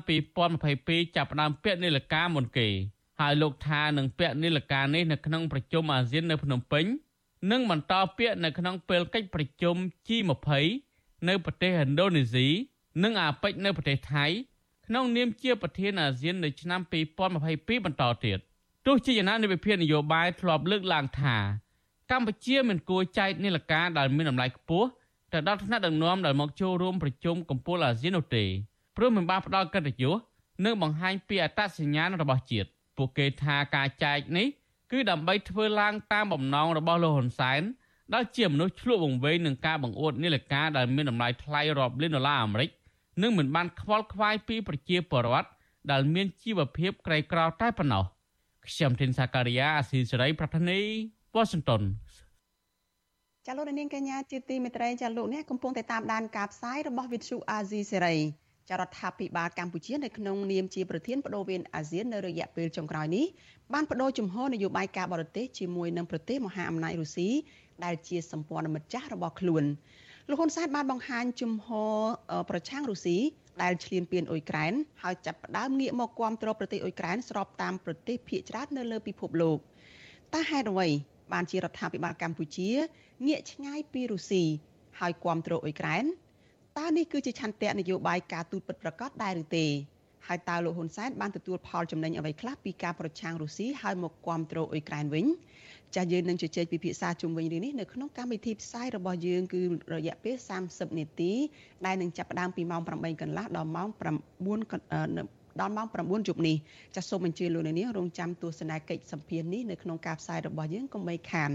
[0.56, 2.68] 2022ចាប់ផ្ដើមពាក់នាឡិកាមុនគេ
[3.20, 6.84] ហើយលោកថានឹងពាក់នាឡិកានេះនៅក្នុងប្រជុំអាស៊ាននៅភ្នំពេញ
[7.50, 10.50] និងបន្តពាក់នៅក្នុងពេលកិច្ចប្រជុំ G20
[11.28, 12.48] នៅប្រទេសឥណ្ឌូនេស៊ី
[13.02, 14.26] និងអាប៉ិចនៅប្រទេសថៃ
[14.86, 16.80] ក្នុងនាមជាប្រធានអាស៊ាននៅឆ្នាំ
[17.32, 18.38] 2022បន្តទៀត
[18.86, 21.36] ទោះជាយ៉ាងណានៃវិភាគនយោបាយធ្លាប់លើកឡើងថា
[22.10, 24.88] កម្ពុជាមិនគួរចែកនាឡិកាដែលមានតម្លៃខ្ពស់
[25.32, 28.46] ទៅដល់ថ្នាក់ដឹកនាំដែលមកចូលរួមប្រជុំកំពូលអាស៊ាននោះទេ
[29.00, 30.14] ព្រោះមិនបានផ្ដល់កិត្តិយស
[30.64, 34.46] និងបង្ហាញពីអត្តសញ្ញាណរបស់ជាតិពួកគេថាការចែកនេះ
[34.92, 37.62] គឺដើម្បីធ្វើឡើងតាមបំណងរបស់លោកហ៊ុនសែន
[38.14, 42.70] ដែលជាមនុស្សឆ្លក់វង្វេងនឹងការបង្អួតនាឡិកាដែលមានតម្លៃថ្លៃរាប់លានដុល្លារអាមេរិក
[43.22, 45.48] និងមិនបានខ្វល់ខ្វាយពីប្រជាពលរដ្ឋ
[45.90, 48.04] ដែលមានជីវភាពក្រីក្រតែប៉ុណ្ណោះ
[48.66, 50.80] ខ្ញុំធីនសាការីយ៉ាអស៊ីសេរីប្រធានី
[51.34, 51.82] វ៉ាស៊ីនតោន
[53.46, 58.16] ចាលោកនាងកញ្ញាជាទីមេត្រីចាលោកនេះកំពុងតែតាមដានការផ្សាយរបស់វិទ្យុអាស៊ីសេរី
[58.68, 63.26] ចរដ្ឋាភិបាលកម្ពុជានៅក្នុងនាមជាប្រធានបដូវវេនអាស៊ាននៅរយៈពេលចុងក្រោយនេះ
[63.74, 67.28] បានបដូរជំហរនយោបាយការបរទេសជាមួយនឹងប្រទេសមហាអំណាចរុស្ស៊ី
[67.84, 69.64] ដែលជាសម្ព័ន្ធមិត្តចាស់របស់ខ្លួន
[70.28, 71.94] លោកហ៊ុនសែនបានបង្ហាញជំហរ
[72.50, 73.18] ប្រឆាំងរុស្ស៊ី
[73.62, 79.58] ដែលឈ្លានពានអ៊ុយក្រែនហើយចាប់ផ្ដើមងាកមកគាំទ្រប្រទេសអ៊ុយក្រែនស្របតាមប្រទេសភាគច្រើននៅលើពិភពលោក
[80.34, 80.88] តើហេតុអ្វី
[81.32, 82.70] បានជារដ្ឋាភិបាលកម្ពុជា
[83.26, 84.44] ងាកឆ្ងាយពីរុស្ស៊ី
[85.00, 86.04] ហើយគាំទ្រអ៊ុយក្រែន
[86.78, 89.66] តើនេះគឺជាឆន្ទៈនយោបាយការទូតពិតប្រាកដដែរឬទេ
[90.26, 95.26] ហើយតើលោកហ៊ុនសែនបានទទួលផលចំណេញអ្វីខ្លះពីការប្រឆាំងរុស្ស៊ីហើយមកគ្រប់គ្រងអ៊ុយក្រែនវិញ
[95.94, 99.60] ចាស់យើងនឹងជជែកពិភាក្សាជុំវិញរឿងនេះនៅក្នុងកម្មវិធីផ្សាយរបស់យើងគឺ
[99.94, 100.36] រយៈពេល
[100.68, 101.32] 30នាទី
[101.86, 103.88] ដែលនឹងចាប់ផ្ដើមពីម៉ោង8កន្លះដល់ម៉ោង
[104.54, 106.56] 9ដល់ម៉ោង9យប់នេះ
[106.94, 111.50] ចាសសូមអញ្ជើញលោកអ្នកនាងរងចាំទស្សនាកិច្ចសម្ភារនេះនៅក្នុងការផ្សាយរបស់យើងកុំបីខាន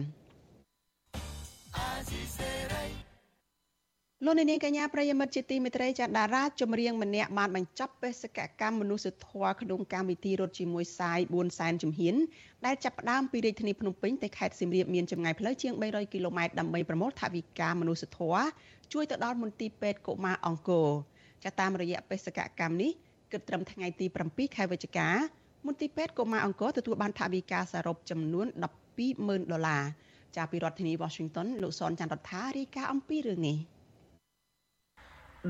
[4.25, 12.15] លោកនាងកញ្ញាប្រិយមិត្តជាទីមេត្រីចាតារាចម្រៀងម្នាក់បានបញ្ចប់បេសកកម្មមនុស្សធម៌ក្នុងកម្មវិធីរត់ជាមួយសាយ4សែនជំហាន
[12.65, 18.43] ដែលចាប់ផ្ដើមពីរាជធានីភ្នំពេញទៅខេត្តសៀមរាបមានចម្ងាយផ្លូវជាង300គីឡូម៉ែត្រដើម្បីប្រមូលថវិកាមនុស្សធម៌
[18.93, 20.89] ជួយទៅដល់មន្ទីរពេទ្យកុមារអង្គរ
[21.43, 22.91] ចាតាមរយៈបេសកកម្មនេះ
[23.31, 25.09] គិតត្រឹមថ្ងៃទី7ខែវិច្ឆិកា
[25.67, 28.47] មន្ទីរពេទ្យកុមារអង្គរទទួលបានថវិកាសរុបចំនួន
[28.99, 29.83] 120,000ដុល្លារ
[30.35, 33.57] ចាប់ពីរដ្ឋធានី Washington លោកសនច័ន្ទរដ្ឋារាយការណ៍អំពីរឿងនេះ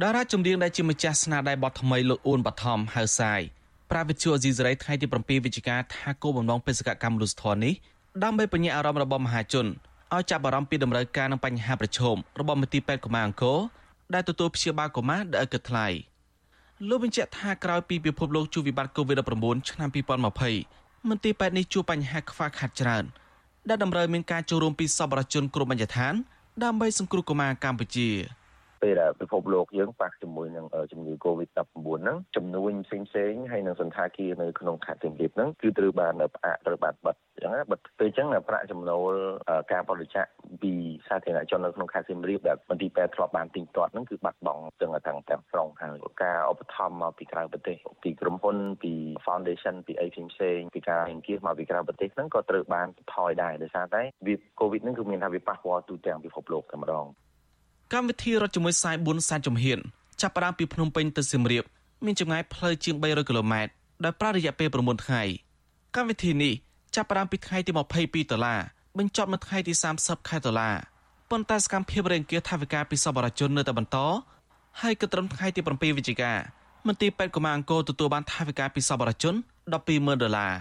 [0.01, 3.41] តារាចម្រៀងដែលជាម្ចាស់ស្នាដៃបទថ្មីលោកអ៊ូនបឋមហៅសាយ
[3.91, 7.73] ប្រាវិទ្យាអេស៊ីសរ៉ៃថ្ងៃទី7វិច្ឆិកាថាគោលបំណងបេសកកម្មមនុស្សធម៌នេះ
[8.23, 9.65] ដើម្បីបញ្ញាអារម្មណ៍របស់មហាជន
[10.13, 13.59] ឲ្យចាប់អារម្មណ៍ពីតម្រូវការនិងបញ្ហាប្រឈមរបស់មន្ទីរពេទ្យកុមារអង្គរ
[14.13, 15.87] ដែលទទួលព្យាបាលកុមារដែលឥតគិតថ្លៃ
[16.89, 19.89] លោកបញ្ជាក់ថាក្រោយពីពិភពលោកជួបវិបត្តិ COVID-19 ឆ្នាំ
[20.49, 23.03] 2020មន្ទីរពេទ្យនេះជួបបញ្ហាខ្វះខាតច្រើន
[23.69, 26.13] ដែលតម្រូវមានការចូលរួមពីសប្បុរសជនគ្រប់បញ្ញដ្ឋាន
[26.63, 28.09] ដើម្បីសង្គ្រោះកុមារកម្ពុជា។
[28.83, 31.59] ពេលដែលពិភពលោកយើងប៉ះជាមួយនឹងជំងឺ Covid-19
[32.01, 39.11] ហ្នឹងចំនួនផ្សេងផ្សេងហើយនឹងសន្តាគារនៅក្នុងខេត្តសៀមរាបហ្នឹងគឺត្រូវបានផ្អាកត្រូវបានបិទអញ្ចឹងណាបិទពេលអញ្ចឹងប្រាក់ចំណូល
[39.71, 40.25] ការបរិច្ចាគ
[40.63, 40.73] ពី
[41.07, 48.93] សាធារណជននៅក្នុងខេត្តសៀមរាបដែលមន្ទីរពេទ្យធ្លាប់បានទិញទាត់ហ្នឹងគឺបាត់បង់ទាំងទាំងទាំងស្រុងហើយការឧបត្ថម្ភមកពីក្រៅប្រទេសពីក្រុមហ៊ុនពី
[49.25, 57.07] foundation ពីអីផ្សេងៗពីការអង្គាសមកពីក្រៅប្រទេសហ្នឹងក៏ត្រូវបានថយដែរដោយសារតែវា Covid ហ្នឹងគឺមានថាវាប៉ះពាល់ទូទាំងពិភពលោកតែម្ដង
[57.93, 59.79] កម្មវិធីរត់ជាមួយខ្សែ4សែនជំហាន
[60.21, 61.63] ចាប់ផ្ដើមពីភ្នំពេញទៅសៀមរាប
[62.05, 63.71] មានចម្ងាយផ្លូវជាង300គីឡូម៉ែត្រ
[64.05, 65.23] ដោយប្រើរយៈពេល9ថ្ងៃ
[65.95, 66.53] កម្មវិធីនេះ
[66.95, 68.59] ចាប់ផ្ដើមពីថ្ងៃទី22ដុល្លារ
[68.97, 70.69] បញ្ចប់នៅថ្ងៃទី30ខែតុលា
[71.31, 73.97] ប៉ុន្តែសកម្មភាពរែងគៀថាវិការពីសប្បុរសជននៅតែបន្ត
[74.81, 76.33] ហើយក៏ត្រឹមថ្ងៃទី7វិច្ឆិកា
[76.87, 79.35] មន្ទីរពេទ្យកុមារអង្គរទទួលបានថាវិការពីសប្បុរសជន
[79.73, 80.53] 120,000ដុល្លារ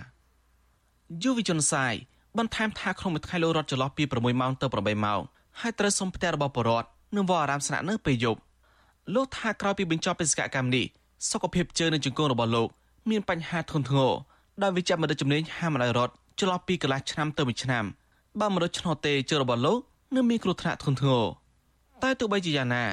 [1.23, 1.95] យុវជនសាយ
[2.39, 5.21] បន្ថែមថាក្នុងមួយថ្ងៃលោករត់ចន្លោះពី6ម៉ោងទៅ8ម៉ោង
[5.61, 8.41] ហើយត្រូវសុំផ្ទះរបស់បរិវត្ត និងវត្តអារាមស្នាក់នៅពេលយប់
[9.15, 10.85] លោកថាក្រោយពីបញ្ចប់បេសកកម្មនេះ
[11.31, 12.69] សុខភាពជើងនិងជង្គង់របស់លោក
[13.11, 14.13] មានបញ្ហាធ្ងន់ធ្ងរ
[14.63, 17.85] ដោយវិជ្ជមនស្សជំនាញហាមដោយរត់ចន្លោះពីកន្លះឆ្នាំទៅមួយឆ្នាំ
[18.41, 19.79] បើមនុស្សឆ្នោតទេជើងរបស់លោក
[20.15, 21.25] នឹងមានគ្រោះថ្នាក់ធ្ងន់ធ្ងរ
[22.03, 22.85] តែទោះបីជាយ៉ាងណា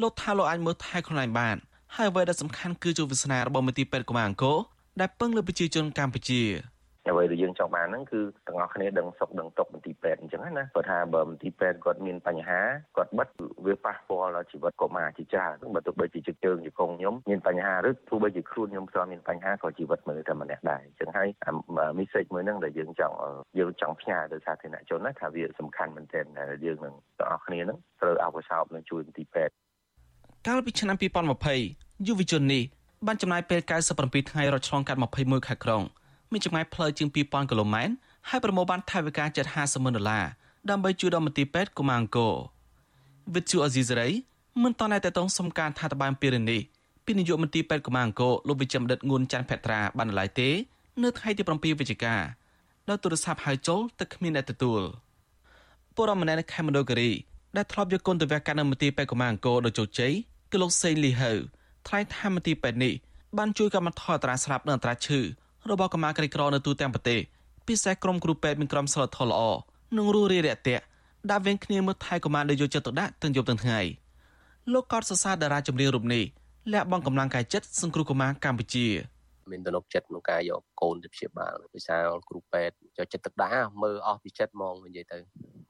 [0.00, 1.56] លោកថាលោកអាចមើលថែខ្លួនឯងបាន
[1.94, 4.58] ហើយអ្វីដែលសំខាន់គឺជោគវាសនារបស់មន្ទីរពេទ្យកុមារអង្គរ
[5.00, 6.42] ដែលពឹងលើប្រជាជនកម្ពុជា
[7.08, 12.60] អ្វីដែលយើងចង់បានហ្នឹងគឺទាំងអស់គ្នាដឹងសុខដឹងទុក្ខមន្ទីរពេទ្យអញ្ចឹងណាគាត់ថាបើមន្ទីរពេទ្យគាត់មានបញ្ហា
[12.96, 13.28] គាត់បិទ
[13.66, 21.28] វាប៉ះពាល់ដល់ជីវិតកុមារជាច្រើនបើទោះបីជាជឹកជើងជាកងខ្ញុំមានបញ្ហាឬទោះបីជាខ្លួនខ្ញុំផ្ទាល់មានបញ្ហាក៏ជីវិតមើលតែម្នាក់ដែរអញ្ចឹងហើយ
[21.98, 23.14] message មួយហ្នឹងដែលយើងចង់
[23.58, 29.54] យើងចង់ផ្ញើទៅសាធារណជនណាថាវាសំខាន់មែនទែនដែលយើងនឹងទាំងអស់គ្នាហ្នឹងត្រូវអបអរសាទនឹងជួយមន្ទីរពេទ្យ
[30.46, 30.96] កាលពីឆ្នាំ
[31.52, 32.62] 2020យុវជននេះ
[33.06, 33.60] បានចំណាយពេល
[33.94, 35.82] 97ថ្ងៃរត់ឆ្លងកាត់21ខែក្រុង
[36.32, 37.92] មានចម្ងាយផ្លូវជាង2000គីឡូម៉ែត្រ
[38.28, 40.24] ហើយប្រមូលបានថវិកាជិត50ម៉ឺនដុល្លារ
[40.70, 42.34] ដើម្បីជួយដល់មន្ទីរពេទ្យកុមារអង្គរ
[43.34, 44.08] វិទ្យុអេស៊ីសរ៉ៃ
[44.62, 46.60] មិនតតែតងសំការថាតបានពីរឿងនេះ
[47.04, 50.48] ពីនាយកមន្ទីរពេទ្យកុមារអង្គរលោកវិជ្ជមដិតងួនច័ន្ទភត្រាបានឡើយទេ
[51.02, 52.14] នៅថ្ងៃទី7វិច្ឆិកា
[52.88, 54.82] ដោយទូរស័ព្ទហៅចូលតែគ្មានអ្នកទទួល
[55.94, 57.10] ពលរដ្ឋម្នាក់នៅខេមរគិរី
[57.56, 60.12] ដែលធ្លាប់យកគុណទៅវះកាត់នៅមន្ទីរពេទ្យកុមារអង្គរដោយជោគជ័យ
[60.50, 61.32] គឺលោកសេងលីហៅ
[61.86, 62.94] ថ្លែងថាមន្ទីរពេទ្យនេះ
[63.38, 65.20] បានជួយកាត់បន្ថយអត្រាស្លាប់និងអត្រាឈឺ
[65.72, 67.18] របស់កម្មាក្រីក្រនៅទូទាំងប្រទេស
[67.66, 69.40] ពិសេសក្រុមគ្រូពេទ្យមានក្រុមសិលធម៌ល្អ
[69.96, 70.84] និងរស់រាយរាក់ទាក់
[71.30, 73.80] ដាក់វេនគ្នាមើលថែកម្មាដែលយកចិត្តទុកដាក់ទាំងយប់ទាំងថ្ងៃ
[74.72, 76.24] លោកកតសរសើរតារាចម្រៀងរូបនេះ
[76.72, 78.86] លះបង់កម្លាំងកាយចិត្តសង្គ្រោះកុមារកម្ពុជា
[79.52, 85.18] មានទំនុកចិត្តក្នុងការយកកូនទៅព្យាបាលដោយសារគ្រូពេទ្យយកចិត្តទុកដាក់មើលអស់ពីចិត្តហ្មងនិយាយទៅ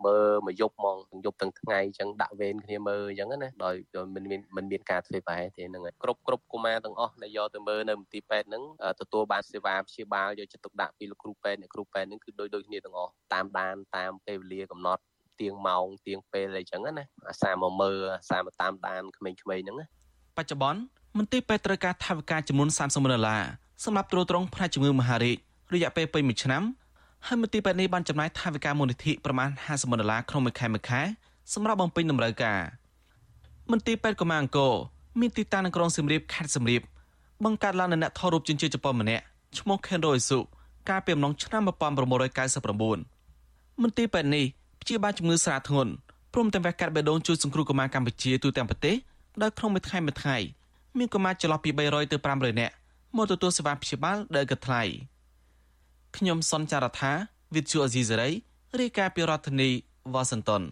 [0.06, 3.74] មើលមួយយប់ហ្មងទាំងយប់ទាំងថ្ងៃអញ្ចឹងដាក់វេនគ្នាមើលអញ្ចឹងណាដោយ
[4.14, 8.62] មិនមានមិនមានការធ្វើប្រហែលទេហ្នឹងហើយគ្រប់គ្រប់កុមារទាំងអស់ដែលយកទៅមើលនៅមន្ទីរពេទ្យហ្នឹង
[9.00, 15.02] ទទួលបានសេវាព្យាបាលយកចិត្តទុកដាក់ពីលោកគ្រូពេទ្យអ្នកគ្រូពេទ្យហ្នឹងគឺដូចដូចគ្នាទាំងអស់តាមដានតាមពេលវេលាកំណត់
[15.40, 19.86] ទៀងម៉ោងទៀងពេលអីចឹងណាអាសាមកមើលអាសាមកតាមដានក្មេងៗហ្នឹងណា
[20.38, 20.80] បច្ចុប្បន្ន
[21.18, 23.42] មន្ទីរពេទ្យត្រូវការថវិកាចំនួន30ម៉ឺនដុល្លារ
[23.84, 25.36] សម្រាប់ត្រួតត្រងផ្នែកជំងឺមហារីក
[25.74, 26.62] រយៈពេលពេញមួយឆ្នាំ
[27.26, 31.00] ហើយមន្ទីរពេទ្យនេះបានចំណាយថវិកាមូលនិធិប្រមាណ50ម៉ឺនដុល្លារក្នុងមួយខែមួយខែ
[31.54, 32.58] សម្រាប់បំពេញតម្រូវការ
[33.70, 34.72] មន្ទីរពេទ្យកុមារអង្គរ
[35.20, 36.82] មានទីតាំងនៅក្រុងសៀមរាបខេត្តសៀមរាប
[37.44, 39.24] បង្កើតឡើងនៅអ្នកថតរូបជនជាតិជប៉ុនម្នាក់
[39.58, 40.38] ឈ្មោះ Kenro Isu
[40.88, 44.44] កាលពីអំឡុងឆ្នាំ1999មន្ទីរពេទ្យនេះ
[44.82, 45.92] ព្យាបាលជំងឺស្រាលធ្ងន់
[46.32, 48.94] ព្រមទាំងវះកាត់បេះដូងជួយសង្គ្រោះកុមារកម្ពុជាទូទាំងប្រទេស
[49.42, 50.36] ដោយក្នុងមួយថ្ងៃមួយថ្ងៃ
[50.98, 52.74] មានកុមារចន្លោះពី300ទៅ500នាក់
[53.16, 54.82] មកទទួលសេវាព្យាបាលដែលគិតថ្លៃ
[56.16, 57.12] ខ្ញុំសនចាររថា
[57.54, 58.30] វិទ្យុអេស៊ីសេរី
[58.80, 59.70] រាយការណ៍ពីរដ្ឋធានី
[60.14, 60.62] វ៉ាស៊ីនតោន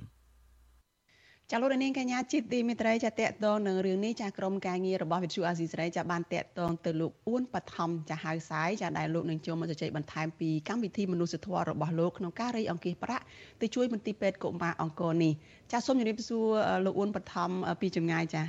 [1.51, 13.25] ចាលោកនាងកញ្ញាជីទីមេត្រីចាតកតងនឹងរឿងនេះចាក្រុមការងាររបស់វិទ្យុអាស៊ីសេរីចាបានតកតងទៅលោកអ៊ួនបឋមចាហៅសាយចាដែលលោកនឹងចូលមកជជែកបន្ថែមពីកម្មវិធីមនុស្សធម៌របស់លោកក្នុងការរៃអង្គាសប្រាក់
[13.61, 15.33] ទៅជួយមន្ទីរពេទ្យកុមារអង្គរនេះ
[15.73, 16.47] ចាសូមជម្រាបសួរ
[16.85, 18.43] លោកអ៊ួនបឋមពីចម្ងាយចា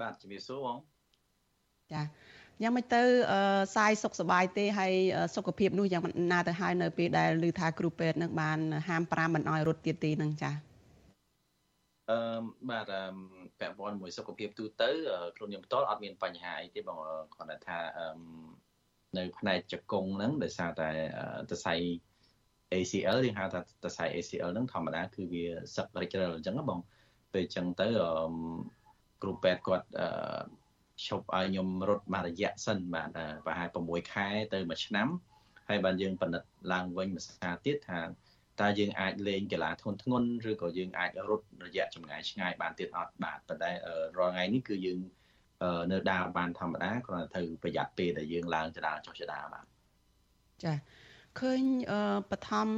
[0.00, 0.76] បាទជំរាបសួរបង
[1.93, 2.01] ចា
[2.63, 3.01] យ៉ាងមិនទៅ
[3.75, 4.93] សាយសុខសบายទេហើយ
[5.35, 10.51] សុខភាពនោះយ៉ាងណាទៅហើយនៅពេលដែលឮថាគ្រូពេទ្យនឹងបានហាម5មិនអោយរត់ទៀតទេនឹងចា
[12.11, 12.19] អឺ
[12.69, 12.85] បាទ
[13.59, 14.89] ពាក់ព័ន្ធមួយសុខភាពទូទៅ
[15.35, 16.97] ខ្លួនខ្ញុំផ្ទាល់អត់មានបញ្ហាអីទេបង
[17.35, 17.79] គាត់ថា
[19.17, 20.89] នៅផ្នែកជង្គង់ហ្នឹងដោយសារតែ
[21.51, 21.73] តសៃ
[22.73, 26.79] ACL យើងហៅថាតសៃ ACL ហ្នឹងធម្មតាគឺវាសឹករិចរិលអញ្ចឹងបង
[27.33, 27.87] ពេលអញ្ចឹងទៅ
[29.21, 29.87] គ្រូពេទ្យគាត់
[31.06, 33.08] ឈប់ឲ្យខ្ញុំរត់មួយរយៈសិនបាទ
[33.44, 35.08] ប្រហែល6ខែទៅ1ឆ្នាំ
[35.68, 38.00] ហើយបានយើងពិនិត្យឡើងវិញមួយសាទៀតថា
[38.60, 43.70] តើយើងអាចលេងកីឡាធនធ្ងន់ឬក៏យើងអាចរត់រយៈចម្ងាយឆ្ងាយបានទៀតអត់បាទប៉ុន្តែ
[44.18, 44.98] រាល់ថ្ងៃនេះគឺយើង
[45.92, 49.64] នៅដើរបានធម្មតាគ្រាន់តែត្រូវប្រយ័ត្នពេលដែលយើងឡើងចដាចុះចដាបាទ
[50.64, 50.74] ចា
[51.40, 51.62] ឃើញ
[52.30, 52.68] បឋម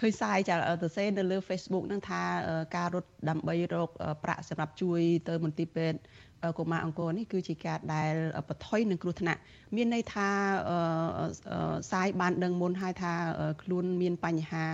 [0.00, 2.22] ឃើញសាយចាទៅសេនៅលើ Facebook នឹងថា
[2.76, 3.90] ការរត់ដើម្បីរក
[4.24, 5.98] ប្រាក់សម្រាប់ជួយទៅមន្ទីរពេទ្យ
[6.58, 8.12] កុមារអង្គរនេះគឺជាការដែល
[8.48, 9.40] បថុយនឹងគ្រោះថ្នាក់
[9.76, 10.28] មានន័យថា
[11.92, 13.12] សាយបានដឹងមុនហើយថា
[13.62, 14.64] ខ្លួនមានបញ្ហា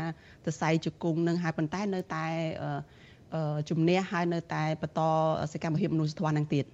[0.44, 2.26] សរសៃជង្គង់នឹងហើយប៉ុន្តែនៅតែ
[3.70, 5.00] ជំនះហើយនៅតែបន្ត
[5.52, 6.66] សកម្មភាពមនុស្សធម៌នឹងទៀត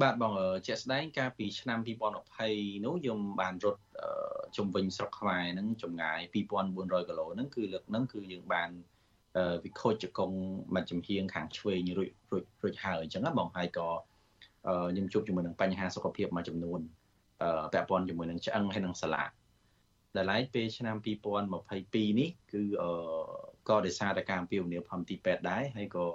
[0.00, 0.32] បាទបង
[0.66, 3.82] ជាក់ស្ដែងកាលពីឆ្នាំ2020នោះខ្ញុំបានរត់
[4.56, 8.70] ជំវិញស្រុកខ្មែរហ្នឹងចម្ងាយ2400គីឡូហ្នឹងគឺលើកហ្នឹងគឺយើងបាន
[9.64, 10.36] វិខូចជង្គង់
[10.74, 13.88] មួយចំហៀងខាងឆ្វេងរួចរួចរួចហើយអញ្ចឹងណាបងហើយក៏
[14.64, 16.80] ខ្ញុំជួបជាមួយនឹងបញ្ហាសុខភាពមួយចំនួន
[17.72, 19.24] ពាក់ព័ន្ធជាមួយនឹងឆ្អឹងហើយនឹងសាឡា
[20.16, 22.62] ដែលឡែកពេលឆ្នាំ2022នេះគឺ
[23.68, 26.06] ក៏ដោយសារតែការអំពាវនាវផំទីពេទ្យដែរហើយក៏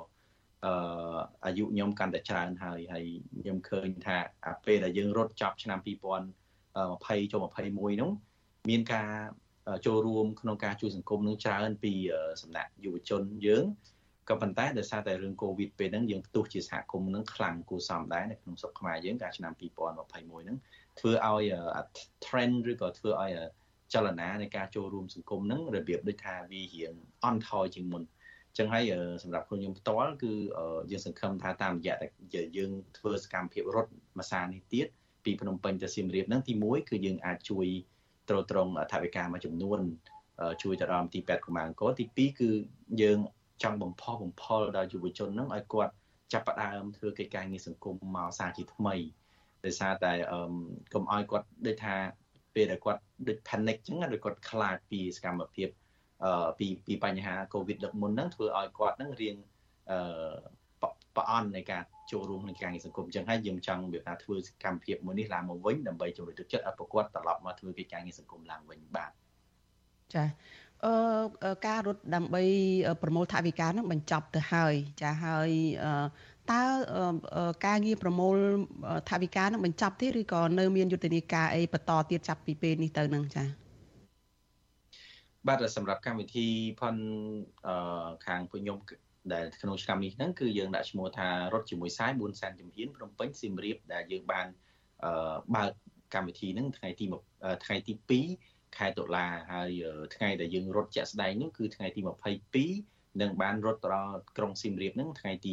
[0.66, 3.06] អឺអាយុខ្ញុំកាន់តែច្រើនហើយហើយ
[3.42, 8.12] ខ្ញុំឃើញថាអាពេលដែលយើងរត់ចប់ឆ្នាំ2020ចូល21នោះ
[8.70, 9.10] មានការ
[9.86, 11.94] ចូលរួមក្នុងការជួយសង្គមនឹងច្រើនពី
[12.42, 13.66] សំណាក់យុវជនយើង
[14.30, 20.58] ក៏ប៉ុន្តែដោយសារតែរឿងកូវីដពេលហ្នឹងយើងផ្ទុះជាសហគមន៍នឹងខ្លាំងគួរសមដែរនៅក្នុងស្រុកខ្មែរយើងកាលឆ្នាំ2021ហ្នឹង
[21.00, 21.44] ធ្វើឲ្យ
[22.26, 23.32] trend ឬក៏ធ្វើឲ្យ
[23.94, 26.94] ចលនានៃការចូលរួមសង្គមហ្នឹងរបៀបដូចថាវារៀង
[27.26, 28.04] អន់ថយជាងមុន
[28.58, 28.84] ចឹងហើយ
[29.24, 30.32] សម្រាប់ខ្លួនខ្ញុំផ្ទាល់គឺ
[30.92, 32.08] យើងសង្ឃឹមថាតាមរយៈតែ
[32.58, 34.88] យើងធ្វើសកម្មភាពរត់មួយសារនេះទៀត
[35.26, 37.68] ពីភ្នំពេញទៅសៀមរាបហ្នឹងទី1គឺយើងអាចជួយ
[38.30, 39.80] ត្រួតត្រងថវិកាមួយចំនួន
[40.64, 42.50] ជួយទៅដល់ទីពេទ្យកុមារអង្គរទី2គឺ
[43.02, 43.20] យើង
[43.64, 45.94] ចង់បំផុសបំផុលដល់យុវជនហ្នឹងឲ្យគាត់
[46.34, 48.96] ចាប់ផ្ដើមធ្វើកិច្ចការងារសង្គមមកសារជាថ្មី
[49.66, 50.14] ដោយសារតែ
[50.94, 51.96] កុំឲ្យគាត់ដូចថា
[52.56, 55.70] ពេលដែលគាត់ដូច panic អញ្ចឹងដូចគាត់ខ្លាចពីសកម្មភាព
[56.60, 59.36] ពីពីបញ្ហា COVID ដឹកមុនហ្នឹងធ្វើឲ្យគាត់ហ្នឹងរៀង
[59.92, 60.36] អឺ
[61.18, 69.12] ប្រអន់នៃការចូលរួមក្នុងការងារសង្គមអញ្ចឹងហើយយើងចង់វាថាធ្វើសកម្មភាពមួយនេះឡើងមកវិញដើម្បីជំរុញទឹកចិត្តឲ្យប្រកួតត្រឡប់មកធ្វើកិច្ចការងារសង្គមឡើងវិញបាទ
[70.14, 70.26] ចា
[70.86, 72.44] អឺការរត់ដើម្បី
[73.02, 75.50] ប្រមូលថវិកានឹងបញ្ចប់ទៅហើយចាហើយ
[76.52, 76.64] តើ
[77.66, 78.36] ការងារប្រមូល
[79.10, 83.44] ថវិកានឹងបញ្ចប់ទេឬក៏នៅមានយុទ្ធនាការអីបន្តទៀតចាប់ពីពេលនេះទៅនឹងចា
[85.48, 86.48] បាទសម្រាប់កម្មវិធី
[86.80, 86.96] ផន
[88.26, 88.78] ខាងពួកខ្ញុំ
[89.34, 94.48] ដែលក្នុងឆ្នាំនេះហ្នឹងគឺយើងដាក់ឈ្មោះថារត់ជាមួយសាយ4សែនជំហានភ្នំពេញសៀមរាបដែលយើងបាន
[95.56, 95.72] បើក
[96.14, 97.06] កម្មវិធីហ្នឹងថ្ងៃទី
[97.66, 97.94] ថ្ងៃទី
[98.36, 99.72] 2ខែតុលាហើយ
[100.16, 102.02] ថ្ងៃដែលយើងរត់ជាក់ស្ដែងនោះគឺថ្ងៃទី
[102.62, 105.52] 22និងបានរត់ទៅដល់ក្រុងសៀមរាបហ្នឹងថ្ងៃទី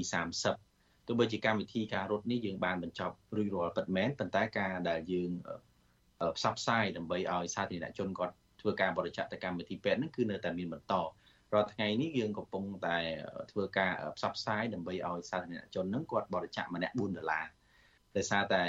[0.52, 5.30] 30ទោះបីជាកម្មវិធីការរត់នេះយើងបានបញ្ចប់រួចរាល់ពិតមែនប៉ុន្តែការដែលយើង
[6.36, 10.94] ផ្សព្វផ្សាយដើម្បីឲ្យសាធារណជនគាត់ធ្វើការបរិច្ចាគទៅកម្មវិធីពេទ្យហ្នឹងគឺនៅតែមានបន្ត
[11.54, 12.98] រាល់ថ្ងៃនេះយើងកំពុងតែ
[13.50, 17.46] ធ្វើការផ្សព្វផ្សាយដើម្បីឲ្យសាធារណជននឹងគាត់បរិច្ចាគម្នាក់4ដុល្លារ
[18.16, 18.62] ដោយសារតែ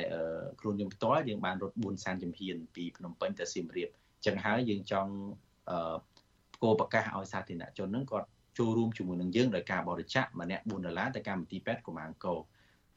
[0.61, 3.89] គ្រូខ្ញុំផ្ទាល់យើងបានរត់4សានជំហានពីភ្នំពេញទៅសៀមរាប
[4.25, 5.11] ចឹងហើយយើងចង់
[6.63, 12.39] គោប្រកាសឲ្យសាធារណជននឹងគាត់ចូលរួមជាមួយនឹងយើងដោយការបរិច្ចាគម្នាក់4ដុល្លារទៅកម្មវិធីពេទ្យកុមារអង្គរ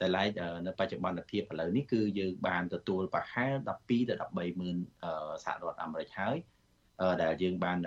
[0.01, 0.29] តែឡែក
[0.65, 4.77] នៅបច្ចុប្បន្នភាពឥឡូវនេះគឺយើងបានទទួលប្រហែល12ទៅ13ម៉ឺន
[5.43, 6.37] សហរដ្ឋអាមេរិកហើយ
[7.23, 7.77] ដែលយើងបាន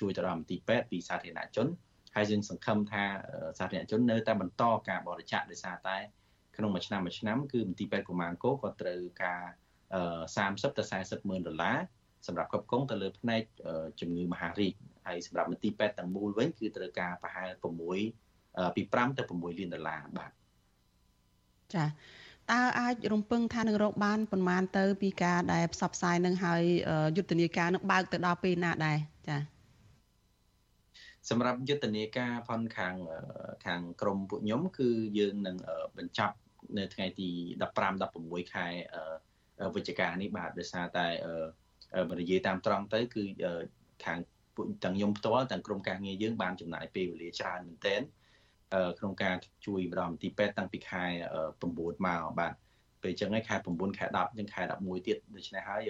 [0.00, 1.66] ជួយទៅដល់មន្ទីរពេទ្យពីសាធារណជន
[2.16, 3.04] ហើយយើងសង្ឃឹមថា
[3.58, 5.96] សាធារណជននៅតែបន្តការបរិច្ចាគដោយសារតែ
[6.56, 9.42] ក្នុងមួយឆ្នាំមួយឆ្នាំគឺមន្ទីរពេទ្យកុមារអង្គរក៏ត្រូវការ
[10.10, 11.78] 30ទៅ40ម៉ឺនដុល្លារ
[12.26, 13.42] សម្រាប់គ្រប់គ្រងទៅលើផ្នែក
[14.00, 14.74] ជំងឺមហារីក
[15.06, 20.32] ហើយសម្រាប់មន្ទីរពេទ្យទាំងមូលវិញគឺត្រូវការប្រហែល6ពី5ទៅ6លានដុល្លារបាទ
[21.74, 21.84] ចា
[22.52, 26.62] តើអាចរំពឹងថានឹងរកបានប្រមាណទៅពីការដែលផ្សព្វផ្សាយនឹងហើយ
[27.16, 29.40] យុទ្ធនាការនឹងបើកទៅដល់ពេលណាដែរចា៎
[31.28, 32.94] សម្រាប់យុទ្ធនាការផនខាង
[33.66, 35.56] ខាងក្រមពួកខ្ញុំគឺយើងនឹង
[35.96, 36.36] បញ្ចប់
[36.78, 37.28] នៅថ្ងៃទី
[37.70, 38.66] 15 16ខែ
[39.74, 41.06] វិច្ឆិកានេះបាទដោយសារតែ
[42.10, 43.22] បើនិយាយតាមត្រង់ទៅគឺ
[44.04, 44.18] ខាង
[44.54, 48.02] ពួកទាំងខ្ញុំផ្ទាល់ទាំងក្រុមការងារយើងបានចំណាយពេលវេលាច្រើនមែនទែន
[48.98, 51.04] ក្នុងការជួយបដមទីពេទ្យតាំងពីខែ
[51.38, 51.64] 9
[52.06, 52.52] មកបាទ
[53.02, 55.82] ពេលអញ្ចឹងឯខែ9ខែ10អញ្ចឹងខែ11ទៀតដូច្នេះហើយ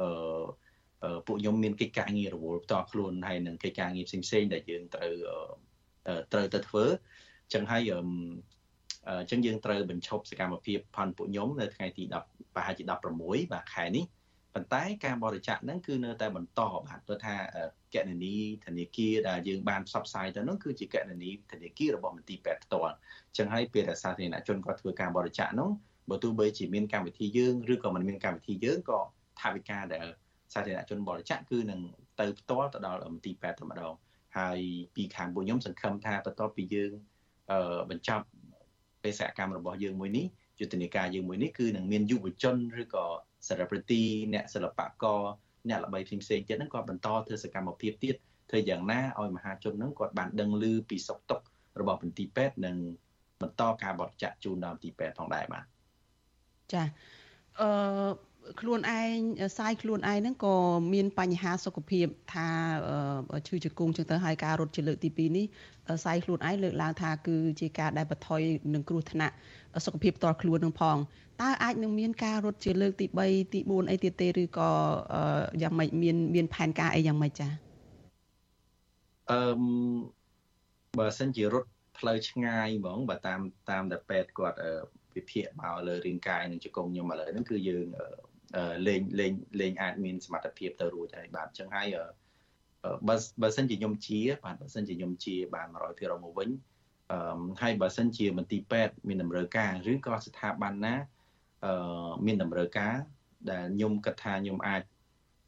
[0.00, 5.14] អឺពួកខ្ញុំមានកិច្ចការងាររវល់ផ្ទាល់ខ្លួនហើយនឹងកិច្ចការងារផ្សេងៗដែលយើងត្រូវ
[6.32, 7.90] ត្រូវទៅធ្វើអញ្ចឹងហើយ
[9.08, 14.04] អញ្ចឹងយើងត្រូវបញ្ឈប់សកម្មភាពផាន់ពួកខ្ញុំនៅថ្ងៃទី10ប្រហែលជា16បាទខែនេះ
[14.54, 17.34] ប៉ុន្តែការបរិច្ចាគហ្នឹងគឺនៅតែបន្តបាទព្រោះថា
[17.94, 25.70] កណនីធនាគារដែលយើងបានផ្សព្វផ្សាយទៅនោះគឺជាកណនីធនាគាររបស់មន្ទីរពេទ្យផ្ទាល់អញ្ចឹងហើយពេលដែលសាធារណជនគាត់ធ្វើការបរិច្ចាគនោះ
[26.10, 29.00] បើទោះបីជាមានកម្មវិធីយើងឬក៏មិនមានកម្មវិធីយើងក៏
[29.40, 30.06] ថាវិការដែល
[30.54, 31.80] សាធារណជនបរិច្ចាគគឺនឹង
[32.20, 33.92] ទៅផ្ទាល់ទៅដល់មន្ទីរពេទ្យតែម្ដង
[34.38, 34.58] ហើយ
[34.94, 36.92] ពីខាងពួកខ្ញុំសង្ឃឹមថាបន្ទាប់ពីយើង
[37.90, 38.24] បញ្ចប់
[39.04, 40.26] បេសកកម្មរបស់យើងមួយនេះ
[40.60, 43.06] យុទ្ធនាការយើងមួយនេះគឺនឹងមានយុវជនឬក៏
[43.48, 44.02] សារប្រទី
[44.34, 45.20] អ្នកសិល្បករ
[45.68, 48.16] អ្នកល្បីផ្សេងផ្សេងទៀតហ្នឹងគាត់បន្តធ្វើសកម្មភាពទៀត
[48.50, 51.44] ធ្វើយ៉ាងណាឲ្យមហាជនហ្នឹងគាត់បានដឹងឮពីសុខទុក្ខ
[51.80, 52.76] របស់មន្ទីរពេទ្យនិង
[53.42, 55.64] បន្តការបរិច្ចាគជូនដល់មន្ទីរពេទ្យផងដែរបាទ
[56.72, 56.82] ចា
[57.60, 57.68] អឺ
[58.60, 59.18] ខ្លួនឯង
[59.58, 60.54] សាយខ្លួនឯងហ្នឹងក៏
[60.92, 62.48] មានបញ្ហាសុខភាពថា
[63.46, 65.46] ឈឺជង្គង់ចឹងទៅហើយការរត់ជាលើកទី2នេះ
[66.04, 68.40] សាយខ្លួនឯងលើកឡើងថាគឺជាការដែលបន្ថយ
[68.74, 69.34] នឹងគ្រោះថ្នាក់
[69.86, 70.96] សុខភាពផ្ទាល់ខ្លួននឹងផង
[71.42, 74.70] តើអាចនឹងមានការរត់ជាលើកទី3ទី4អីទៀតទេឬក៏
[75.62, 77.52] យ៉ាងម៉េចមានមានផែនការអីយ៉ាងម៉េចចា៎
[79.30, 79.40] អឺ
[80.98, 84.58] បើសិនជារត់ផ្លូវឆ្ងាយហ្មងបើតាមតាមតែពេទ្យគាត់
[85.16, 87.86] វិភាគមកលើរាងកាយនិងជង្គង់ខ្ញុំឥឡូវហ្នឹងគឺយើង
[88.86, 91.88] លេងលេងលេងអាចមានសមត្ថភាពទៅរួចហើយបាទអញ្ចឹងហើយ
[93.08, 96.48] បើបើសិនជាខ្ញុំជាបាទបើសិនជាខ្ញុំជាបាន100%មកវិញ
[97.12, 101.11] អឺហើយបើសិនជាមន្ទីរពេទ្យមានតម្រូវការឬក៏ស្ថាប័នណាអឺ
[102.26, 102.94] មានតម្រូវការ
[103.50, 104.82] ដែលខ្ញុំគិតថាខ្ញុំអាច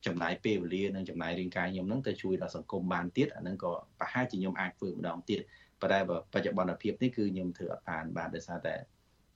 [0.07, 5.41] ចំណាយពេលវេលានិងចំណាយរាងកាយខ្ញុំនឹងទៅជួយដល់សង្គមបានទៀតអានឹងក៏ប្រហែលជាខ្ញុំអាចធ្វើម្ដងទៀត
[5.81, 5.99] ប៉ុន្តែ
[6.33, 8.75] បច្ចុប្បន្នភាពនេះគឺខ្ញុំធ្វើអត់បានបាទដោយសារតែ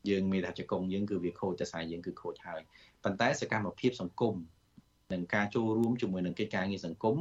[0.08, 2.60] យើងមានថាជង្គង់យើងគឺវាខូចតែសាយយើងគឺខូចហើយ
[3.04, 4.34] ប៉ុន្តែសកម្មភាពសង្គម
[5.12, 7.16] និងការចូលរួមជាមួយនឹងកិច្ចការងារសង្គម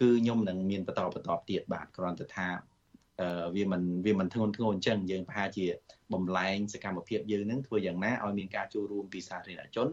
[0.00, 2.77] គឺខ្ញុំនឹងមានបន្តបន្តទៀតបាទគ្រាន់តែថាអឺ
[3.56, 5.66] វាមិនវាមិនធ្ងន់ធ្ងរអញ្ចឹងយើងប្រហែលជា
[6.12, 9.88] បំលែងសកម្មភាពយើងនឹងធ្វើយ៉ាងណាឲ្យមានការចូលរួមពីសាធារណជន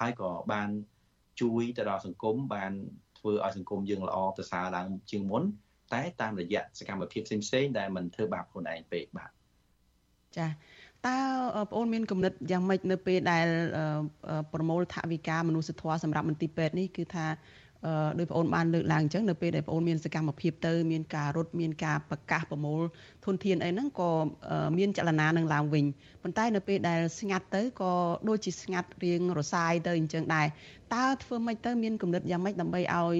[0.00, 0.68] ហើយក៏បាន
[1.40, 2.72] ជួយទៅដល់សង្គមបាន
[3.18, 5.42] ធ្វើឲ្យសង្គមយើងល្អប្រសើរឡើងជាងមុន
[5.94, 9.30] តែតាមរយៈសកម្មភាពផ្សេងៗដែលមិនធ្វើបាបខ្លួនឯងពេកបាទ
[10.36, 10.50] ចា៎
[11.06, 11.18] តើ
[11.70, 13.46] បងអូនមានគំនិតយ៉ាងម៉េចនៅពេលដែល
[14.52, 17.26] ប្រមូលថវិកាមនុស្សធម៌សម្រាប់មន្ទីរពេទ្យនេះគឺថា
[18.18, 22.80] ដោយបងអូនបានលើកឡើងអញ្ចឹងនៅពេលដែលបងអូនមានសកម្មភាពទៅមានការរត់មានការប្រកាសប្រមូល
[23.24, 24.10] ធនធានអីហ្នឹងក៏
[24.78, 25.84] មានចលនានឹងឡើងវិញ
[26.22, 27.92] ប៉ុន្តែនៅពេលដែលស្ងាត់ទៅក៏
[28.28, 30.46] ដូចជាស្ងាត់រៀងរសាយទៅអញ្ចឹងដែរ
[30.94, 33.16] តើធ្វើម៉េចទៅមានគំនិតយ៉ាងម៉េចដើម្បីឲ្យ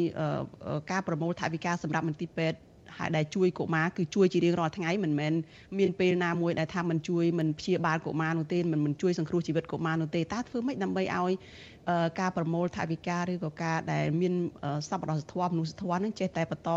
[0.90, 2.58] ការប្រមូលថវិកាសម្រាប់មន្ទីរពេទ្យ
[2.98, 5.32] ហើយដែលជួយកុមារគឺជួយជារៀងរាល់ថ្ងៃមិនមែន
[5.78, 11.32] មានពេលណាមួយដែលថាមិនជួយមិនព្យាបាលកុមារនោះទេមិនមិនជួយសង្គ្រោះជីវិតកុមារនោះទេតើធ្វើម៉េចដើម្បីឲ្យ
[12.20, 14.34] ការប្រមូលថវិកាឬក៏ការដែលមាន
[14.88, 16.70] សប្បុរសធម៌មនុស្សធម៌នឹងចេះតែបន្ត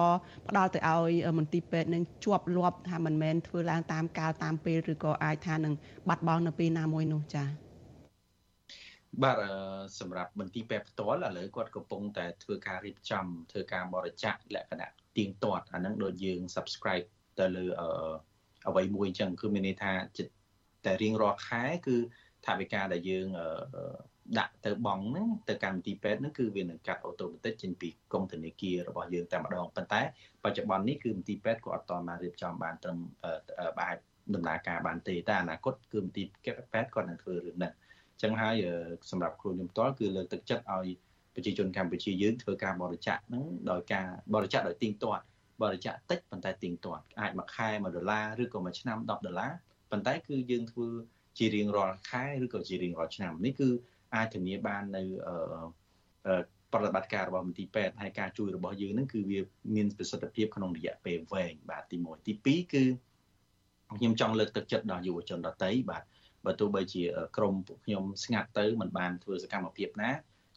[0.50, 5.74] ផ្ដល់ទៅឲ្យមន្ទីរពេទ្យនឹងជាប់លាប់ថាមិនមែនធ្វើឡើងតាមកាលតាមពេលឬក៏អាចថានឹង
[6.08, 7.48] បាត់បង់នៅពេលណាមួយនោះចា៎
[9.24, 9.38] បាទ
[10.00, 17.06] សម្រាប់មន្ទីរពេទ្យផ្ទាល់ឥឡូវគាត់កំពុងតែធ្វើការរៀបចំធ្វើការបរិច្ចាគលក្ខណៈទៀងទាត់អាហ្នឹងដូចយើង subscribe
[17.40, 17.66] ទៅលើ
[18.68, 19.94] អ្វីមួយអញ្ចឹងគឺមានន័យថា
[20.86, 21.96] តែរៀងរាល់ខែគឺ
[22.46, 23.28] ថាវិការដែលយើង
[24.40, 30.02] ដាក់ទៅបងហ្នឹងទៅកម្មវិធីពេទ្យហ្នឹងគឺវានឹងកាត់អូតូម៉ាទិកចេញពីកងធនាគាររបស់យើងតែម្ដងប៉ុន្តែ
[30.44, 32.98] បច្ចុប្បន្ននេះគឺមន្ទីរពេទ្យក៏អត់តបានរៀបចំបានត្រឹម
[33.82, 33.98] អាច
[34.36, 36.26] ដំណើរការបានទេតែអនាគតគឺមន្ទីរ
[36.74, 37.74] ពេទ្យគាត់នឹងធ្វើរឿងហ្នឹង
[38.14, 38.56] អញ្ចឹងហើយ
[39.12, 40.88] សម្រាប់គ្រូខ្ញុំផ្ទាល់គឺលើកទឹកចិត្តឲ្យ
[41.36, 45.24] ប្រជាជនកម្ពុជាយើងធ្វើការបរិច្ចាគហ្នឹងដោយការបរិច្ចាគដោយទៀងទាត់
[45.62, 49.52] បរិច្ចាគតិចប៉ុន្តែទៀងទាត់អាចមួយខែ1ដុល្លារឬក៏មួយឆ្នាំ10ដុល្លារ
[49.92, 50.88] ប៉ុន្តែគឺយើងធ្វើ
[51.38, 53.70] ជារៀងរាល់ខែឬក៏ជារៀងរាល់ឆ្នាំនេះគឺ
[54.16, 55.04] អាចធានាបាននៅ
[56.74, 59.40] ប្រតិបត្តិការរបស់មន្ទីរពេទ្យហើយការជួយរបស់យើងនឹងគឺវា
[59.76, 62.84] មានប្រសិទ្ធភាពក្នុងរយៈពេលវែងបាទទី1ទី2គឺ
[63.98, 66.04] ខ្ញុំចង់លើកទឹកចិត្តដល់យុវជនដទៃបាទ
[66.46, 67.04] បើទោះបីជា
[67.38, 70.12] ក្រមពួកខ្ញុំស្ងាត់ទៅមិនបានធ្វើសកម្មភាពណា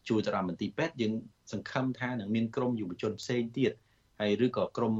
[0.08, 1.12] ជួយទៅដល់មន្ទីរពេទ្យយើង
[1.52, 3.72] សង្ឃឹមថានឹងមានក្រុមយុវជនផ្សេងទៀត
[4.20, 4.94] ហើយឬក៏ក្រុម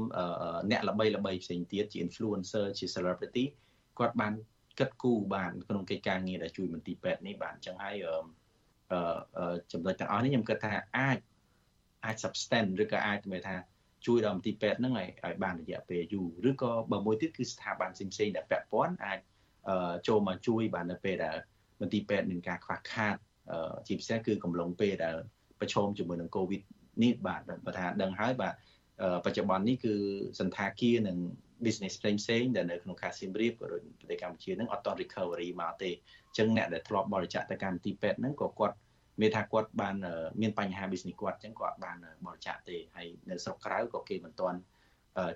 [0.71, 3.43] អ្នកល្បីល្បីផ្សេងទៀតជា influencer ជា celebrity
[3.99, 4.33] គាត់បាន
[4.79, 8.15] គិតគូរបានក្នុងកិច្ចការងារដែលជួយមន្ទីរពេទ្យនេះបានអញ្ចឹងហើយអឺ
[9.71, 11.17] ចំណុចទាំងអស់នេះខ្ញុំគិតថាអាច
[12.05, 13.55] អាច substance ឬក៏អាចមានថា
[14.05, 19.19] ជួយដល់មន្ទីរពេទ្យហ្នឹងឲ្យឲ្យបានរយៈពេលយូរឬក៏បើមួយទៀតគឺស្ថាប័នផ្សេងៗដែលពាក់ព័ន្ធអាច
[20.07, 21.37] ចូលមកជួយបាននៅពេលដែល
[21.81, 23.15] មន្ទីរពេទ្យមានការខ្វះខាត
[23.87, 25.15] ជាពិសេសគឺកំឡុងពេលដែល
[25.59, 26.61] ប្រឈមជាមួយនឹង COVID
[27.03, 28.53] នេះបាទបើថាដឹងហើយបាទ
[29.25, 29.93] បច្ចុប្បន្ននេះគឺ
[30.39, 31.17] សន្តាគារនិង
[31.65, 38.75] business ផ្សេងផ្សេងដែលនៅក្នុងខេត្តសៀមរាបក៏ដូចប្រទេសកម្ពុជានឹងអត់ត recovery មកទេអញ្ចឹងអ្នកដែលធ្លាប់បរិច្ចាគទៅកម្មវិធីពេទ្យហ្នឹងក៏គាត់
[39.21, 39.95] មានថាគាត់បាន
[40.41, 44.59] មានបញ្ហា business គាត់អញ្ចឹងគាត់បានបរិច្ចាគទេហើយនៅស្រុកក្រៅក៏គេមិនទាន់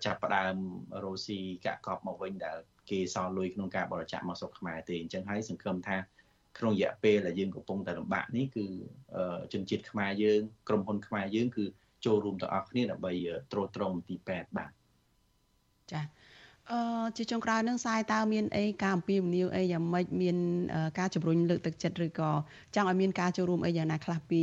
[0.05, 0.55] ចាប់ផ្ដើម
[1.03, 2.57] រោស៊ីកាក់កប់មកវិញដែល
[2.89, 5.97] គេសល់លុយក្នុងការបរិច្ចាគមកស្រុកខ្មែរទេអញ្ចឹងហើយសង្ឃឹមថា
[6.57, 8.65] ក្នុងរយៈពេលដែលយើងកំពុងតែលំបាកនេះគឺ
[9.53, 11.65] ជនជាតិខ្មែរយើងក្រុមហ៊ុនខ្មែរយើងគឺ
[12.05, 13.11] ចូលរួមទាំងអស់គ្នាដើម្បី
[13.51, 14.71] ត្រួតត្រងទី8បាទ
[15.91, 16.01] ចា
[16.71, 16.79] អឺ
[17.17, 20.37] ជាចុងក្រោយនឹងសាយតើមានអីការអំពាវនាវអីយ៉ាងម៉េចមាន
[20.99, 22.31] ការជំរុញលើកទឹកចិត្តឬក៏
[22.75, 24.41] ចង់ឲ្យមានការចូលរួមអីយ៉ាងណាខ្លះពី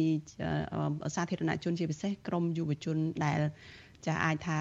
[1.15, 3.41] សាធារណជនជាពិសេសក្រមយុវជនដែល
[4.07, 4.59] ចាអាចថា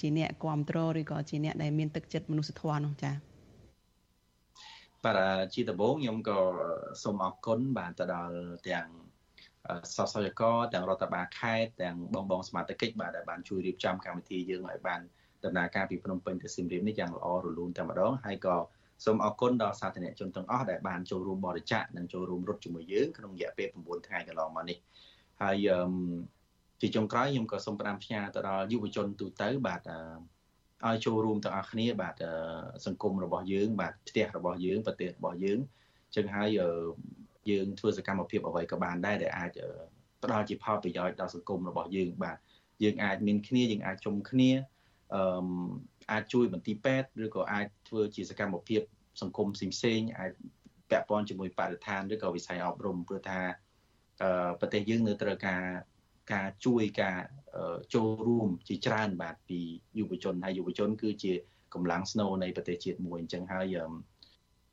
[0.00, 3.12] ជាអ្នកគ្រប់គ្រងឬក៏ជាអ្នកដែលមានទឹកចិត្តមនុស្សធម៌នោះចា
[5.04, 5.20] បាទ
[5.54, 6.38] ជាដំបូងខ្ញុំក៏
[7.02, 8.36] សូមអរគុណបាទទៅដល់
[8.68, 8.88] ទាំង
[9.96, 10.42] សសយក
[10.72, 15.00] ទាំងរដ្ឋបាលខេត្តទាំងបងបងសមាជិកបាទដែលបានជួយរៀបចំកម្មវិធីយើងឲ្យបាន
[15.46, 18.56] ដំណើរការពីភ្នំពេញទៅសៀមរាបនេះយ៉ាងល្អរលូនតែម្ដងហើយក៏
[19.04, 24.78] សូមអរគុណដល់សាធារណជនទាំងអស់ដែលបានចូលរួមបរិច្ចាគនិងចូលរួមរត់ជាមួយយើងក្នុងរយៈពេល9ថ្ងៃកន្លងមកនេះ
[25.42, 25.66] ហើយ
[26.80, 29.80] ជាចុងក្រោយខ្ញុំក៏សូមផ្ដាំផ្ញើទៅដល់យុវជនទូទៅបាទ
[30.86, 32.14] ឲ្យចូលរួមទាំងអស់គ្នាបាទ
[32.86, 35.58] សង្គមរបស់យើង បាទផ្ទះរបស់យើងប្រទេសរបស់យើង
[36.16, 36.48] ចឹងហើយ
[37.50, 39.50] យើងធ្វើសកម្មភាពអ្វីក៏បានដែរដែលអាច
[40.22, 42.36] ផ្ដល់ជាផលប្រយោជន៍ដល់សង្គមរបស់យើងបាទ
[42.82, 44.50] យើងអាចមានគ្នាយើងអាចជុំគ្នា
[45.14, 45.22] អឺ
[46.10, 48.80] អាចជួយមន្ទីរពេទ្យឬក៏អាចធ្វើជាសកម្មភាព
[49.20, 50.30] សង្គមផ្សេងៗអាច
[50.90, 53.40] ពាក់ព័ន្ធជាមួយបរិស្ថានឬក៏វិស័យអប់រំព្រោះថា
[54.22, 55.62] អឺប្រទេសយើងនៅត្រូវការ
[56.32, 57.18] ការជួយការ
[57.94, 59.60] ចូលរួមជាច្រើនបាទពី
[59.98, 61.32] យុវជនហើយយុវជន គឺជា
[61.74, 63.76] កម្លាំងស្នូលនៃប្រទេសជាតិមួយអញ្ចឹងហើយ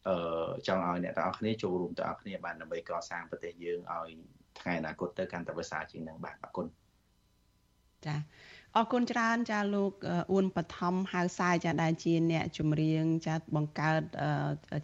[0.07, 4.09] អឺចង់ឲ្យអ្នកទាំងអស់គ្នាចូលរួមទាំងអស់គ្នាបានដើម្បីកសាងប្រទេសយើងឲ្យ
[4.59, 6.67] ថ្ងៃអនាគតទៅកាន់តែប្រសើរជាងនឹងបាទអរគុណ
[8.05, 8.15] ចា
[8.77, 9.91] អរគុណច្រើនចាលោក
[10.31, 14.01] អ៊ួនបឋមហៅសាយចាដែលជាអ្នកចម្រៀងចាបង្កើត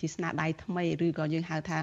[0.01, 1.77] ជាស្នាដៃថ្មីឬក៏យើងហៅថា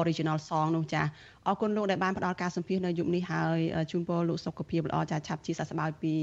[0.00, 1.02] original song នោះចា
[1.46, 3.58] អរគុណលោកដែលបានផ្ដល់ការសម្ភាសនៅយុគនេះហើយ
[3.90, 6.14] ជូនពរលោកសុខភាពល្អចាឆាប់ជាសះស្បើយពី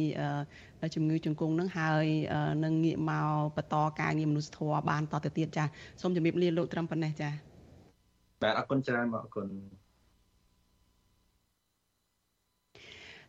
[0.95, 2.05] ជំងឺជង្គង់នឹងហើយ
[2.63, 5.63] នឹងងាកមកបន្តការងារមនុស្សធម៌បានតទៅទៀតចា
[6.01, 7.30] សូមជម្រាបលាលោកត្រឹមប៉ុណ្ណេះចា
[8.41, 9.47] បាទអរគុណច្រើនអរគុណ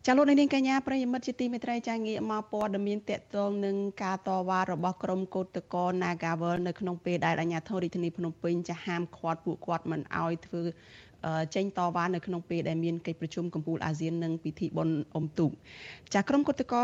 [0.08, 10.62] ចាលោកនាងកញ្ញាប្រិយមិត្តជាទីមេត្រីចាងាកមកព័ត៌មានតកតងនឹងការតវ៉ារបស់ក្រុមកោតក្រ Nagawal នៅក្នុងពេលដែលអាជ្ញាធររាជធានីភ្នំពេញចាហាមឃាត់ពួកគាត់មិនឲ្យធ្វើ
[11.54, 15.50] ចេញតវ៉ានៅក្នុងពេលដែលមានកិច្ចប្រជុំកំពូលអាស៊ាននិងពិធីបុណ្យអុំទូក
[16.14, 16.82] ចាក្រុមគឧតកោ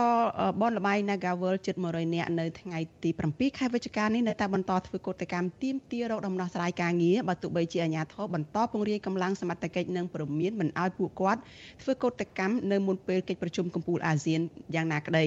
[0.63, 11.41] បនលបៃ Nagawal ជិត100នាក់នៅថ្ងៃទី7ខែវិច្ឆិកានេះនៅតែបន្តធ្វើកោតកម្មទាមទាររកដំណោះស្រាយការងារបើទោះបីជាអាជ្ញាធរបន្តពង្រាយកម្លាំងសមត្ថកិច្ចនិងព្រមានមិនឲ្យពួកគាត់
[11.83, 14.41] ធ្វើកោតកម្មនៅមុនពេលកិច្ចប្រជុំកំពូលអាស៊ាន
[14.75, 15.27] យ៉ាងណាក្តី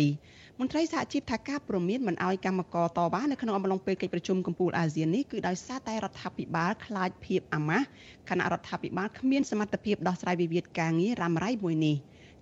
[0.59, 7.87] មន្ត្រីសហជីពថាការព្រមានមិនអោយកម្មករតវ៉ានៅក្នុងអំឡុងពេលកិច្ចប្រជុំកំពូលអាស៊ាននេះគឺដោយសារតែរដ្ឋាភិបាលខ្លាចភាពអាម៉ាស់
[8.29, 11.95] គណៈរដ្ឋាភិបាលគ្មានសមត្ថភាពដោះស្រាយវិវាទការងាររ៉ាំរ៉ៃមួយនេះ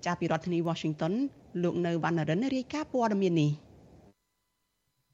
[0.06, 1.14] ចាប់ពីរដ្ឋធានី Washington
[1.64, 3.52] លោកនៅវណ្ណរិនរាយការណ៍ព័ត៌មាននេះ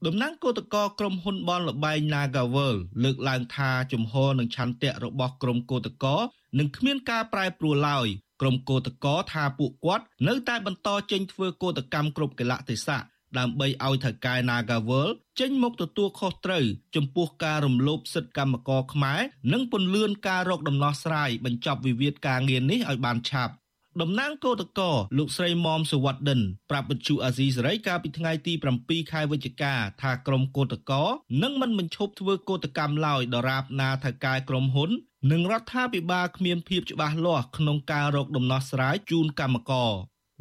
[0.06, 6.18] តំណាងគឧតកោក្រុមហ៊ុនបនលបែង Nagavel លើកឡើងថាជំហរនិងឆន្ទៈរបស់ក្រុមគឧតកោ
[6.60, 8.08] នឹងគ្មានការប្រែប្រួលឡើយ
[8.42, 13.00] ក្រុមកោតកោថាពួកគាត់នៅតែបន្តចេញធ្វើកោតកម្មគ្រប់កលៈទេសៈ
[13.38, 15.10] ដើម្បីឲ្យថៅកែ Nagawal
[15.40, 16.66] ចេញមកទទួលខុសត្រូវ
[16.96, 19.20] ចំពោះការរំលោភសិទ្ធិកម្មករខ្មែរ
[19.54, 23.54] និងពន្លឿនការរកដំណោះស្រាយបញ្ចប់វិវាទការងារនេះឲ្យបានឆាប់
[24.02, 31.04] តំណាងកោតកោលោកស្រីមុំសវត្តិនប្រាប់វិទ្យុអាស៊ីសេរីកាលពីថ្ងៃទី7ខែវិច្ឆិកាថាក្រុមកោតកោ
[31.44, 34.92] នឹងមិនបញ្ឈប់ធ្វើកោតកម្មឡើយដរាបណាថៅកែក្រុមហ៊ុន
[35.28, 39.92] និងរដ្ឋាភិបាលគ្មានភាពច្បាស់លាស់ក្នុងការរកដំណោះស្រាយជូនកម្មករ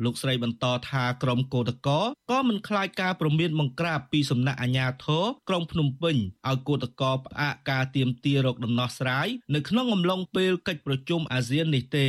[0.05, 2.01] លោកស្រីបន្តថាក្រុមកោតកោ
[2.31, 6.17] ក៏មិនខ្លាចការប្រមានបង្ក្រាបពីសំណាក់អាជ្ញាធរក្រុងភ្នំពេញ
[6.49, 12.09] ឲ្យកោតកោផ្អាកការទៀមទារកដំណោះស្រាយនៅក្នុងអំឡុងពេលកិច្ចប្រជុំអាស៊ាននេះទេ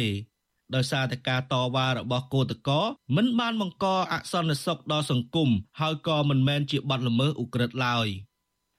[0.76, 2.82] ដោយសារតែការតវ៉ារបស់កោតកោ
[3.15, 5.49] មិនបានបង្កអសន្តិសុខដល់សង្គម
[5.80, 8.07] ហើយក៏មិនមែនជាបទល្មើសឧក្រិដ្ឋឡើយ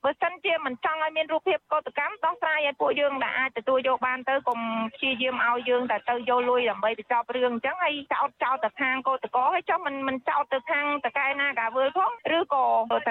[0.04, 4.60] បើសិនជាមិនចង់ឲ្យមានរូបភាពកោតកម្មដោះស្រាយឲ្យពួកយើងដែលអាចទទួលយកបានទៅកុំ
[4.94, 12.19] ព្យាយាមឲ្យយើងតែទៅយកលុយដើម្បីបញ្ចប់រឿងអញ្ចឹងហើយចោតចោតទៅខាងកោតកោហើយចុះមិនមិនចោតទៅខាងតកែណាកាវើលផងឬ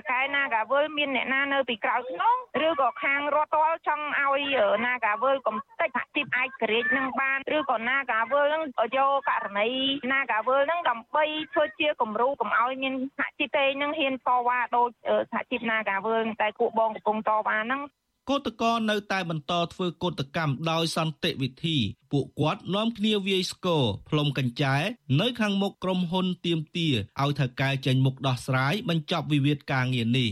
[0.10, 2.36] ក៏តកែណាកាវើលមានអ្នកណានៅពីក្រៅក្នុង
[2.68, 8.64] ឬក៏ខាងរដ្ឋតលចង់ឲ្យណាកាវើលកំតិចសហជីពឯករាជ្យនឹងបានឬក៏ណាកាវើលនឹង
[8.98, 9.68] យកករណី
[10.14, 14.90] ណាកាវើលនឹងដើម្បីធ្វើជាគំរូកុំឲ្យមានសហជីពទេនឹងហ៊ានតវ៉ាដូច
[15.32, 17.82] សហជីពណាកាវើលតែគួបងកំពុងតវ៉ាហ្នឹង
[18.30, 21.78] កោតកោនៅតែបន្តធ្វើកោតកម្មដោយសន្តិវិធី
[22.12, 24.76] ពួកគាត់នាំគ្នាវាយស្គរផ្លុំកញ្ចែ
[25.22, 26.88] នៅខាងមុខក្រុមហ៊ុនទៀមទា
[27.22, 30.30] ឲ្យថៅកែចេញមុខដោះស្រាយបញ្ចប់វិវាទការងារនេះ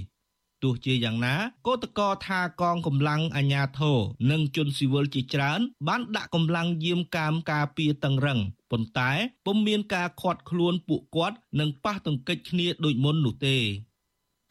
[0.63, 1.35] ទោះជាយ៉ាងណា
[1.67, 3.97] កោតកោថាកងកម្លាំងអាជ្ញាធរ
[4.31, 8.39] និងជនស៊ីវិលជាច្រើន បានដាក់កម្លាំងយាមកាមការពារតឹងរឹង
[8.71, 9.11] ប៉ុន្តែ
[9.45, 13.57] ពុំមានការខាត់ខ្លួនពួកគាត់និងប៉ះទង្គិចគ្នាដូចមុននោះទេ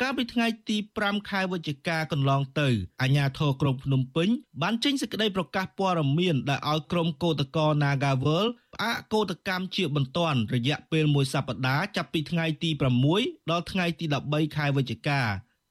[0.03, 2.68] កាលពីថ្ងៃទី5ខែវិច្ឆិកាកន្លងទៅ
[3.03, 4.28] អាជ្ញាធរក្រុងភ្នំពេញ
[4.62, 12.70] បានចេញសេចក្តីប្រកាសព័ត៌មានដែលឲ្យក្រុមកោតក្រ Nagawal ផ្អាកកោតកម្មជាបន្ទាន់រយៈពេលមួយសប្តាហ៍ចាប់ពីថ្ងៃទី
[13.11, 15.20] 6ដល់ថ្ងៃទី13ខែវិច្ឆិកា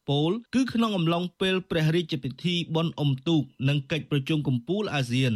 [0.10, 5.34] ពោលគឺក្នុងអំឡុងពេលព្រះរាជពិធីបុណ្យអុំទូកនិងកិច្ចប្រជុំកំពូលអាស៊ាន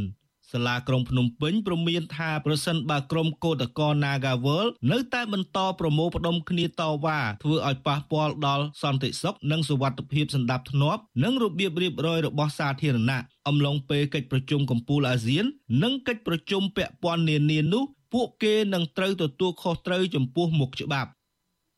[0.51, 15.45] សាលាក្រុងភ្នំពេញព្រមានថាប្រសិនបើក្រុមកោតក្រ Nagawal នៅតែបន្តប្រមូលផ្ដុំគ្នាតវ៉ាធ្វើឲ្យប៉ះពាល់ដល់សន្តិសុខនិងសុវត្ថិភាពសណ្ដាប់ធ្នាប់និងរបៀបរៀបរយរបស់សាធារណៈអំឡុងពេលកិច្ចប្រជុំកំពូលអាស៊ាន
[15.83, 17.83] និងកិច្ចប្រជុំពាក់ព័ន្ធនានានោះ
[18.13, 21.09] ពួកគេនឹងត្រូវទទួលខុសត្រូវចំពោះមុខច្បាប់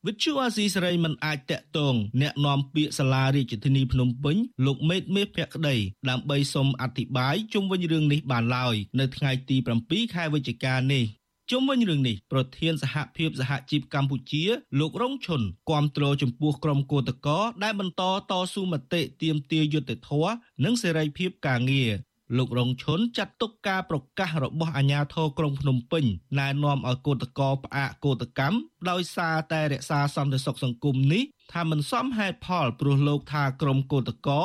[0.08, 5.76] វិទ្យុអាស៊ីសេរីមិនអាចតាក់ទងអ្នកនាំពាក្យសាលារាជធានីភ្នំពេញលោកមេតមេភក្តី
[6.10, 11.04] ដើម្បីសូមអធិប្បាយជុំវិញរឿងនេះបានឡើយនៅថ្ងៃទី7ខែវិច្ឆិកានេះ
[11.52, 14.44] ជុំវិញរឿងនេះប្រធានសហភាពសហជីពកម្ពុជា
[14.80, 20.34] លោករងឈុនគាំទ្រចំពោះក្រុមកោតកោដែលបន្តតស៊ូមតិទាមទារយុត្តិធម៌
[20.64, 21.92] និងសេរីភាពការងារ
[22.38, 26.06] លោករងឈុនចាត់ទុកការប្រកាសរបស់អាជ្ញាធរក្រុងភ្នំពេញ
[26.40, 28.58] ណែនាំឲ្យកោតកោផ្អាកកោតកម្ម
[28.90, 31.24] ដោយសារតែរក្សាសន្តិសុខសង្គមនេះ
[31.54, 34.42] ថាមិនសមហេតុផលព្រោះលោកថាក្រុមកោតកោ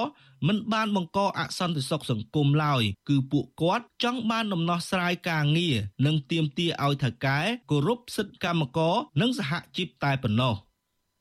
[0.46, 5.76] មិនបានបង្កអសន្តិសុខសង្គមឡើយគឺពួកគាត់ចង់បានដំណោះស្រាយការងារ
[6.06, 7.38] និងទាមទារឲ្យថៅកែ
[7.70, 10.54] គោរពសិទ្ធិកម្មករនិងសហជីពតែប៉ុណ្ណោះ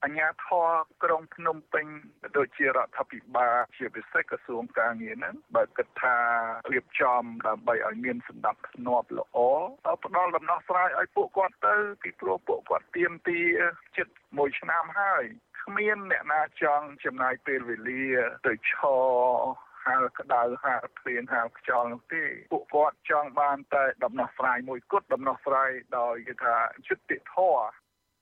[0.03, 0.69] អញ្ញាធរ
[1.03, 1.85] ក្រុងភ្នំពេញ
[2.37, 6.17] ដូចជារដ្ឋាភិបាលជាពិសេសក្រសួងការងារហ្នឹងបើគិតថា
[6.73, 9.37] រៀបចំដើម្បីឲ្យមានសម្ដាប់ធ្នាប់ល្អ
[10.05, 13.39] ផ្ដល់ដំណោះស្រាយឲ្យពួកគាត់ទៅពីព្រោះពួកគាត់ទៀមទី
[13.97, 15.25] ជិត1ឆ្នាំហើយ
[15.63, 18.05] គ្មានអ្នកណាចង់ចំណាយពេលវេលា
[18.47, 26.55] ទៅឈរហាលក្តៅហាលភ្លៀងហាលខ្យល់នោះទេពួកគាត់ចង់បានតែដំណោះស្រាយមួយគត់ដំណោះស្រាយដោយគេថា
[26.87, 27.65] យុត្តិធម៌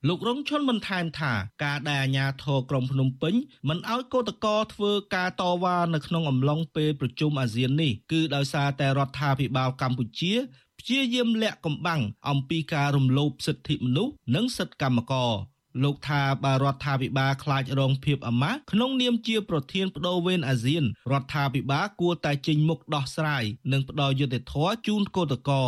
[0.08, 1.32] លោករងឈុនបន្ថែមថា
[1.64, 3.34] ការដែលអាជ្ញាធរក្រុងភ្នំពេញ
[3.68, 10.32] មិនឲ្យកោតកោធ្វើការតវ៉ានៅក្នុងអំឡុងពេលប្រជុំអាស៊ាននេះគឺដោយសារតែរដ្ឋាភិបាលកម្ពុជា
[10.80, 15.32] ព្យាយាមលាក់កំបាំងអំពីការរំលោភសិទ្ធិមនុស្សនិងសិទ្ធិកម្មករ
[15.82, 25.64] លោកថាបើរដ្ឋាភិបាលខ្លាចរងភាពអាម៉ាស់ក្នុងនាមជាប្រធានបដូវវេនអាស៊ានរដ្ឋាភិបាលគួរតែចេញមុខដោះស្រាយនិងផ្ដល់យុត្តិធម៌ជូនកោតកោ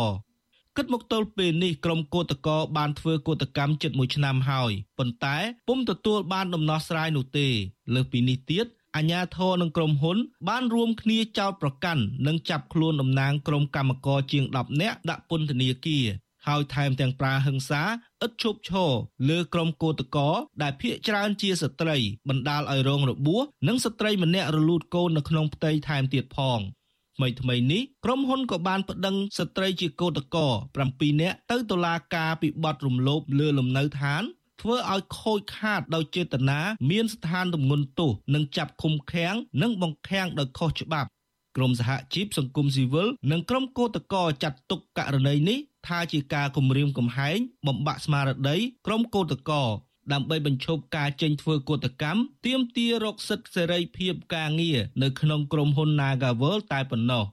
[0.77, 7.47] គិតមកទល់ពេលនេះក្រុមកោតកោបានធ្វើកោតកម្មជិត1ឆ្នាំហើយប៉ុន្តែពុំទទួលបានដំណោះស្រាយនោះទេ
[7.93, 8.65] លើសពីនេះទៀត
[8.95, 10.17] អាញាធរនិងក្រុមហ៊ុន
[10.49, 16.05] បានរួមគ្នាចោទប្រកាន់និងចាប់ខ្លួនតំណាងក្រុមកម្មករជាង10នាក់ដាក់ពន្ធនាគារ
[16.47, 17.83] ហើយថែមទាំងប្រើហិង្សា
[18.25, 18.91] ឥតឈប់ឈរ
[19.29, 20.29] លើក្រុមកោតកោ
[20.61, 21.97] ដែលភ ieck ច្រើនជាស្ត្រី
[22.29, 26.59] បណ្ដាលឲ្យរងរបួសនិងស្ត្រីម្នាក់រលូតកូននៅក្នុងផ្ទៃថែមទៀតផង។
[27.17, 34.23] ថ្មីថ្មីនេះក្រុមហ៊ុនក៏បានប្តឹងស្ត្រីជាកោតក្រ7នាក់ទៅតុលាការពីបទរំលោភលើលំនៅឋាន
[34.61, 36.59] ធ្វើឲ្យខូចខាតដោយចេតនា
[36.91, 41.09] មានស្ថានទម្ងន់ទោសនិងចាប់ឃុំឃាំងនិងបង្ខាំងដោយខុសច្បាប់
[41.57, 45.57] ក្រមសហជីពសង្គមស៊ីវិលនិងក្រុមកោតក្រចាត់ទុកករណីនេះ
[45.87, 47.37] ថាជាការគំរាមកំហែង
[47.67, 49.67] បំបាក់ស្មារតីក្រុមកោតក្រ
[50.13, 57.23] ដើម្បីបញ្ឈប់ការចេញធ្វើកតកម្មទាមទាររកសិទ្ធិសេរីភាពការងារនៅក្នុងក្រុមហ៊ុន Nagavel តែប៉ុណ្ណោះ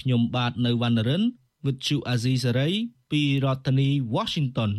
[0.00, 1.22] ខ្ញុំបាទនៅវណ្ណរិន
[1.64, 2.74] with Chu Azizi Saray
[3.10, 4.72] ពីរដ្ឋធានី Washington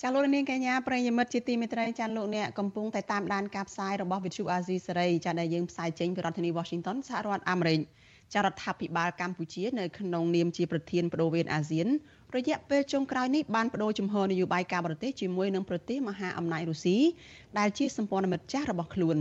[0.00, 7.80] ចាលោកនាងកញ្ញាប្រិយមិត្តជាទីមេត្រីចាលោកអ្នកកំពុងតែតាមដានការផ្សាយរបស់ Vithu Azizi Saray ចាដែលយើងផ្សាយចេញពីរដ្ឋធានី Washington សហរដ្ឋអាមេរិក
[8.34, 11.88] ចារដ្ឋាភិបាលកម្ពុជានៅក្នុងនាមជាប្រធានបដូវវេនអាស៊ាន
[12.38, 16.98] រយៈពេលចុងក្រោយនេះបានបដូរជំហរនយោបាយការបរទេសជាមួយនឹងប្រទេសមហាអំណាចរុស្ស៊ី
[17.58, 19.18] ដែលជាសម្ព័ន្ធមិត្តចាស់របស់ខ្លួន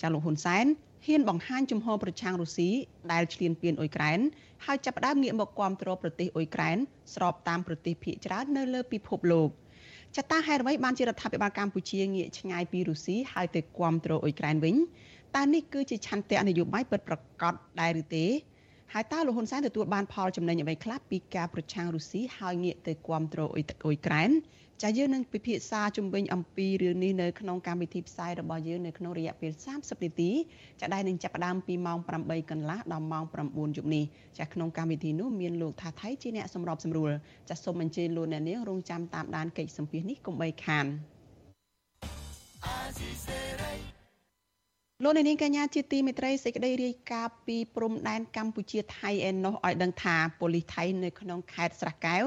[0.00, 0.66] ចាលោកហ៊ុនសែន
[1.06, 2.70] ហ៊ានបង្ហាញជំហរប្រឆាំងរុស្ស៊ី
[3.12, 4.18] ដែលឈ្លានពានអ៊ុយក្រែន
[4.64, 6.76] ហើយចាប់ផ្ដើមងាកមកគាំទ្រប្រទេសអ៊ុយក្រែន
[7.14, 9.48] ស្របតាមប្រទេសភាគច្រើននៅលើពិភពលោក
[10.16, 14.76] ចតាហេតុអ្វីបានជារដ្ឋាភិបាលកម្ពុជាងាកឆ្ងាយពីរុស្ស៊ីហើយទៅគាំទ្រអ៊ុយក្រែនវិញ
[15.36, 18.24] តើនេះគឺជាឆន្ទៈនយោបាយពិតប្រាកដដែរឬទេ
[18.94, 24.30] ហើយតើលោកហ៊ុនសែនទទួលបានផលចំណេញអ្វីខ្លះពីការប្រឆាំងរុស្ស៊ីហើយងាកទៅគ្រប់គ្រងអ៊ុយក្រែន
[24.82, 30.30] ចាយើងនឹងពិភាក្សាជំវិញអំពីរឿងនេះនៅក្នុងកម្មវិធីផ្សាយរបស់យើងនៅក្នុងរយៈពេល30នាទី
[30.80, 34.04] ចាដែលនឹងចាប់ផ្ដើមពីម៉ោង8កន្លះដល់ម៉ោង9យប់នេះ
[34.38, 37.10] ចាក្នុងកម្មវិធីនោះមានលោកថាថៃជាអ្នកសម្របសម្រួល
[37.48, 40.86] ចាសូមអញ្ជើញលោកអ្នកនាងរងចាំតាមដានកិច្ចសម្ភាសនេះកុំបីខាន
[45.04, 52.24] លោកនាងកញ្ញាជាទីមេត្រីសេចក្តីរាយការណ៍ពីព្រំដែនកម្ពុជាថៃឯណោះឲ្យដឹងថាប៉ូលីសថៃនៅក្នុងខេត្តស្រះកែវ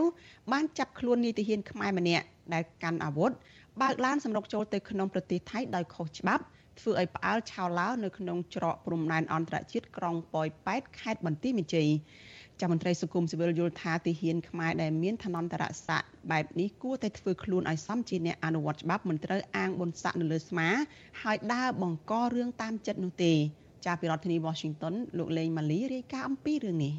[0.52, 3.32] បានចាប់ខ្លួននាយទាហានខ្មែរម្នាក់ដែលកាន់អាវុធ
[3.82, 6.44] បើកឡានសម្រុកចូលទៅក្នុងប្រទេសថៃដោយខុសច្បាប់
[6.80, 11.90] ធ្វើឲ្យផ្អើលឆោឡោនៅក្នុងច្រកព្រំដែនអន្តរជាតិក្រុងប៉ោយប៉ែតខេត្តបន្ទាយមានជ័យ
[12.62, 20.70] ចាំមន្ត្រីសង្គមស៊ីវិលយល់ថាទាហានខ្មែរដែលមានឋានន្តរស័ក្តិបែបនេះគួរតែធ្វើខ្លួនឲ្យសមជាអ្នកអនុវត្តច្បាប់មិនត្រូវអាងបុណ្យស័ក្តិនៅលើស្មា
[21.24, 23.34] ហើយដើរបង្ករឿងតាមចិត្តនោះទេ
[23.86, 26.96] ចាពីរដ្ឋធានី Washington លោកលេងម៉ាលីរាយការណ៍អំពីរឿងនេះ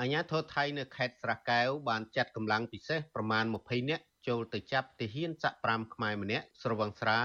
[0.00, 7.20] អាញាធរថៃនៅខេត្តស្រះកែវបានចាត់កម្លាំងពិសេសប្រមាណ20នាក់ចូលទៅចាប់ទាហានសាក់5ខ្មែរម្នាក់ស្រវឹងស្រា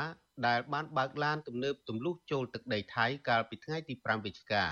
[0.47, 4.65] ដែលបានបើកឡានទំនើបទម្លុះចូលទឹកដីថៃកាលពីថ្ងៃទី5វិច្ឆិកា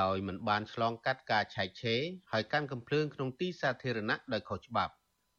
[0.00, 2.00] ដោយមិនបានឆ្លងកាត់ការឆែកឆេរ
[2.32, 4.92] ហើយកាន់កំភ្លើងក្នុងទីសាធារណៈដោយខុសច្បាប់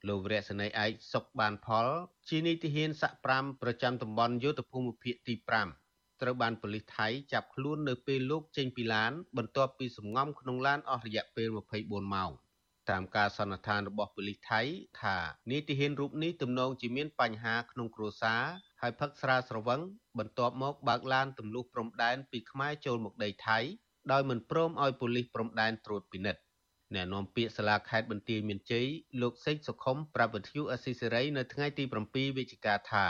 [0.07, 1.87] លោកវរៈសេនីយ៍ឯកសុកបានផល
[2.29, 5.35] ជានីតិហ៊ានសាក់5ប្រចាំតំបន់យុទ្ធភូមិភាគទី
[5.79, 11.47] 5ត្រូវបានប៉ូលីសថៃចាប់ខ្លួននៅពេលលោកចេញពីឡាន បន្ទាប់ពីសំងំក្នុងឡានអស់រយៈពេល
[11.81, 12.31] 24ម៉ោង
[12.89, 14.61] តាមការសន្និដ្ឋានរបស់ប៉ូលីសថៃ
[15.01, 15.17] ថា
[15.51, 18.43] នីតិហ៊ានរូបនេះទំនងជាមានបញ្ហាក្នុងគ្រួសារ
[18.81, 19.81] ហើយផឹកស្រាស្រវឹង
[20.19, 23.59] បន្ទាប់មកបើកឡានទម្លុះព្រំដែនពីខ្មែរចូលមកដីថៃ
[24.11, 26.41] ដោយមិនព្រមឲ្យប៉ូលីសព្រំដែនត្រួតពិនិត្យ
[26.95, 28.87] អ្នកនាំពាក្យសាលាខេត្តបន្ទាយមានជ័យ
[29.21, 33.05] លោកសេកសុខុមប្រាប់វិទ្យុអស៊ីសេរីនៅថ្ងៃទី7វិច្ឆិកាថា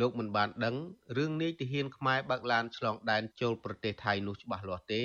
[0.00, 0.76] លោកមិនបានដឹង
[1.16, 5.02] រឿងនាយទាហានខ្មែរបើកឡានឆ្លងដែនចូលប្រទេសថៃនោះច្បាស់លាស់ទេ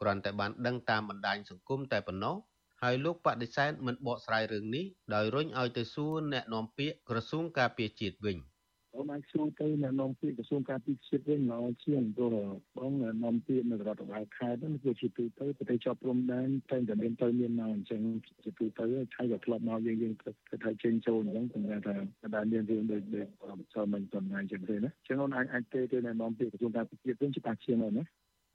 [0.00, 2.36] គ្រាន់តែបានដឹងតាមបណ្ដាញសង្គមតែប៉ុណ្ណោះ
[2.82, 4.84] ហើយលោកបដិសេធមិនបកស្រាយរឿងនេះ
[5.14, 8.38] ដោយរុញឲ្យទៅសួរអ្នកនាំពាក្យក្រសួងការពារជាតិវិញ។
[8.94, 12.92] បងអាចសួរទៅអ្នកនាំពាក្យក្រសួងការពារជាតិវិញមកជាងព្រោះបង
[13.24, 18.00] នាំពាក្យនៅរដ្ឋបាលខេត្តហ្នឹងគឺជាទូទៅប្រទេសជាប់ព្រំដែនតែតែមានទៅមានមកអញ្ចឹង
[18.42, 18.84] ជាទូទៅ
[19.14, 20.14] ថៃក៏ធ្លាប់មកយើងយើង
[20.50, 21.94] ទៅថៃចេញចូលអញ្ចឹងប៉ុន្តែថា
[22.34, 23.28] ដែលមានរឿងដូចដូច
[23.74, 28.04] ចូលមិនប៉ុណ្ណាអញ្ចឹងទេណាអញ្ចឹងអូនអាចអាចទេទៅអ្នកនាំពាក្យក្រសួងការពារជាតិវិញច្បាស់ជាងណា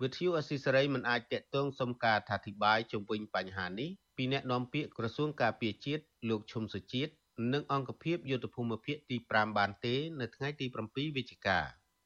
[0.04, 7.12] វិទ្យុអស៊ីសេរីមិនអាចតកតងសុំការអធិប្បាយជុំវិញបញ្ហានេះពីអ្នកនាំពាក្យក្រសួងការពារជាតិលោកឈុំសុជាតិ
[7.54, 11.60] និងអង្គភាពយុទ្ធភូមិភាគទី5បានទេ នៅថ្ងៃទី7វិច្ឆិកា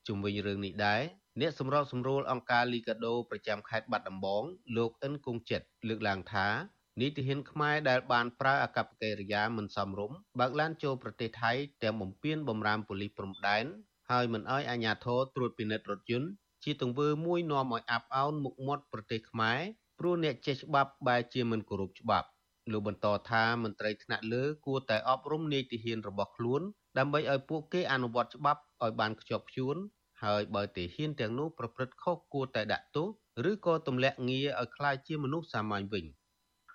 [0.08, 1.02] ជុំវិញរឿងនេះដែរ
[1.42, 4.44] អ្នកសម្របសម្រួលអង្គការលីកាដូប្រចាំខេត្តបាត់ដំបង
[4.78, 6.48] លោកអិនគង់ចិត្តលើកឡើងថា
[7.02, 11.52] នីតិហ៊ានខ្មែរដែលបានប្រើអាកប្បកិរិយាមិនសមរម្យបើកឡានចូលប្រទេសថៃ
[11.84, 13.66] ទាំងបំពេញបំរាមប៉ូលីសព្រំដែន
[14.12, 16.30] ហើយមិនអោយអាជ្ញាធរត្រួតពិនិត្យរថយន្ត
[16.64, 19.60] ជាទង្វើមួយនាំឲ្យអាប់អោនមុខមាត់ប្រទេសខ្មែរ
[20.00, 22.28] ព្រោះអ្នកចេះច្បាប់បែរជាមិនគោរពច្បាប់
[22.72, 26.62] លោកបន្តថាមន្ត្រីថ្នាក់លើគួរតែអប់រំនាយទាហានរបស់ខ្លួន
[26.98, 29.76] ដើម្បីឲ្យពួកគេអនុវត្តច្បាប់ឲ្យបានខ្ជាប់ខ្ជួន
[30.24, 33.08] ហើយបើទាហានទាំងនោះប្រព្រឹត្តខុសគួរតែដាក់ទោស
[33.50, 36.06] ឬក៏ទម្លាក់ងារឲ្យក្លាយជាមនុស្សសាមញ្ញវិញ។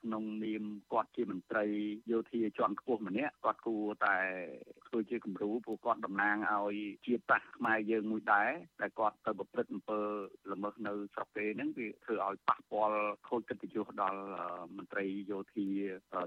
[0.01, 1.64] ក្នុងនាមគាត់ជាមន្ត្រី
[2.11, 4.16] យោធាជាន់ខ្ពស់ម្នាក់គាត់គួរតែ
[4.88, 6.76] ធ្វើជាគំរូព្រោះគាត់តំណាងឲ្យ
[7.07, 10.01] ជាតិសាសន៍ខ្មែរយើងមួយដែរតែគាត់ទៅប្រព្រឹត្តអំពើ
[10.53, 14.22] ល្មើសនៅស្រុកគេហ្នឹងវាធ្វើឲ្យប៉ះពាល់ខូចកិត្តិយសដល់
[14.76, 15.66] មន្ត្រីយោធា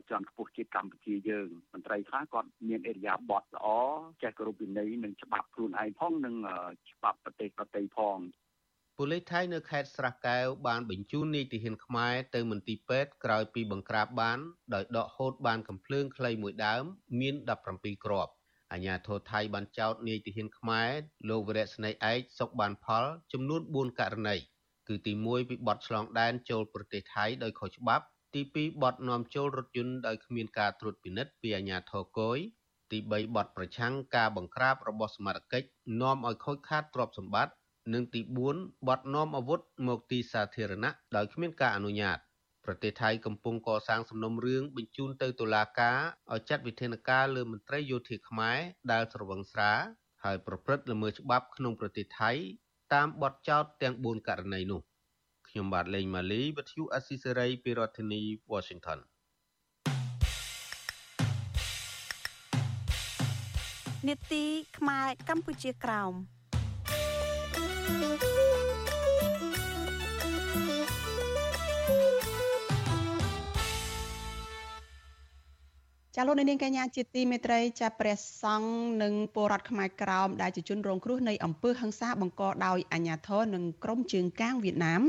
[0.10, 3.68] ជាន់ខ្ពស់ជាតិកម្ពុជាយើងមន្ត្រីខ្លះគាត់មានអរិយាប័ត្រល្អ
[4.22, 6.36] ចេះគោរពវិន័យនិងច្បាប់ខ្លួនឯងផងនិង
[6.92, 8.18] ច្បាប់ប្រទេសប្រទេសផង
[9.04, 14.40] ប៉ូលីសថៃនៅខេត្តស្រះកែវបានបញ្ជូននាយទាហានខ្មែរទៅមន្ទីរពេទ្យក្រោយពីបង្ក្រាបបាន
[14.74, 16.84] ដោយដកហូតបានកំភ្លើងខ្លីមួយដើម
[17.20, 17.36] មាន
[17.70, 18.32] 17គ្រាប់
[18.74, 20.92] អាញាធរថៃបានចោទនាយទាហានខ្មែរ
[21.30, 24.36] លោកវរៈស្នេហ៍ឯកសុកបានផល ចំនួន4ករណី
[24.88, 32.38] គឺទី1ពីបទឆ្លងដែនចូលប្រទេសថៃដោយខុសច្បាប់ ទី2បទនាំចូលរថយន្តដោយគ្មានការត្រួតពិនិត្យពីអាជ្ញាធរគយ
[32.92, 35.64] ទី3បទប្រឆាំងការបង្ក្រាបរបស់សមាជិក
[36.02, 37.54] នាំឲ្យខូចខាតទ្រព្យសម្បត្តិ
[37.94, 38.22] និងទី
[38.56, 42.18] 4បទនាំអាវុធមកទីសាធារណៈដោយគ្មានការអនុញ្ញាត
[42.66, 46.00] ប្រទេសថៃកំពុងកសាងសំណុំរឿងបញ្ជូនទៅតុលាការ
[46.34, 48.58] ឲ្យចាត់វិធានការលើមន្ត្រីយោធាខ្មែរ
[48.92, 49.74] ដែលស្រវឹងស្រា
[50.24, 52.32] ហើយប្រព្រឹត្តល្មើសច្បាប់ក្នុងប្រទេសថៃ
[52.94, 54.82] តាមបទចោទទាំង4ករណីនោះ
[55.48, 58.22] ខ្ញុំបាទលេងម៉ាលីវិទ្យុអស៊ីសេរីពីរដ្ឋធានី
[58.52, 59.00] Washington
[64.08, 64.46] នេតិ
[64.78, 66.14] ខ្មែរកម្ពុជាក្រោម
[76.16, 78.72] ចាចាលោកនាងកញ្ញាជាទីមេត្រីចាព្រះសង្ឃ
[79.04, 85.02] និងពលរដ្ឋខ្មែរក្រោមដែលជាជនរងគ្រោះនៃអំពើហិង្សាបង្កដោយអាញាធរនិងក្រុមជើងកាងវៀតណាម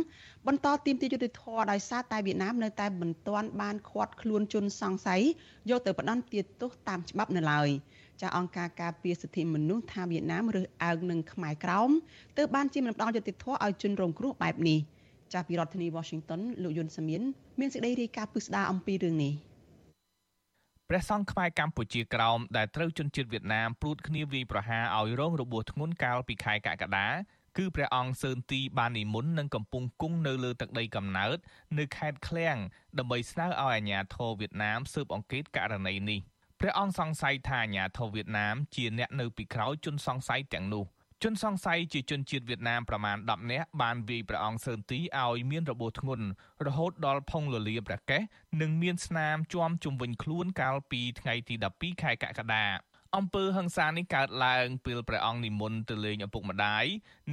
[0.46, 5.22] បន្តទីមទីយុតិធធដោយសារតែវៀតណាមនៅតែមិនទាន់បានឃាត់ខ្លួនជនសង្ស័យ
[5.70, 7.68] យកទៅផ្ដន្ទាទោសតាមច្បាប់នៅឡើយ
[8.20, 11.90] ចាអង្គការការពារសិទ្ធិមនុស្សថាវៀតណាមរើសអើងនឹងខ្មែរក្រោម
[12.38, 14.78] ទើបបានជាមិនផ្ដល់យុតិធធឲ្យជនរងគ្រោះបែបនេះ
[15.34, 17.22] ចាពីរដ្ឋធានី Washington លោកយុនសាមៀន
[17.60, 19.34] មានសេចក្តីរាយការណ៍ពិស្ដារអំពីរឿងនេះ
[20.94, 27.08] ព្រះសង្ឃខ្មែរកម្ពុជាក្រោមដែលត្រូវជនជាតិវៀតណាមព្រួតគ្នាវាយប្រហារឲ្យរងរបួសធ្ងន់កាលពីខែកក្កដា
[27.56, 31.36] គឺព្រះអង្គសឿនទីបាននិមន្តនិងកំពុងគង់នៅលើទឹកដីកំណើត
[31.78, 32.56] នៅខេត្តឃ្លៀង
[32.98, 36.20] ដើម្បីស្នើឲ្យអាជ្ញាធរវៀតណាមស៊ើបអង្កេតករណីនេះ
[36.60, 40.84] ព្រះអង្គសង្ស័យថាអាជ្ញាធរវៀតណាមជាអ្នកនៅពីក្រោយជនសង្ស័យទាំងនោះ។
[41.22, 46.26] ជនសង្ស័យជាជនជាតិវៀតណាមប្រមាណ10នាក់បានវាយព្រះអង្គសឿនទីឲ្យមានរបួសធ្ងន់
[46.66, 48.22] រហូតដល់ផុងលលាប្រកេះ
[48.60, 52.64] និងមានស្នាមជួមជុំវិញខ្លួនកាលពីថ្ងៃទី12ខែកក្កដា
[53.16, 56.84] អំពើហិង្សានេះកើតឡើងពេលព្រះអង្គនិមន្តទៅលេងឪពុកម្ដាយ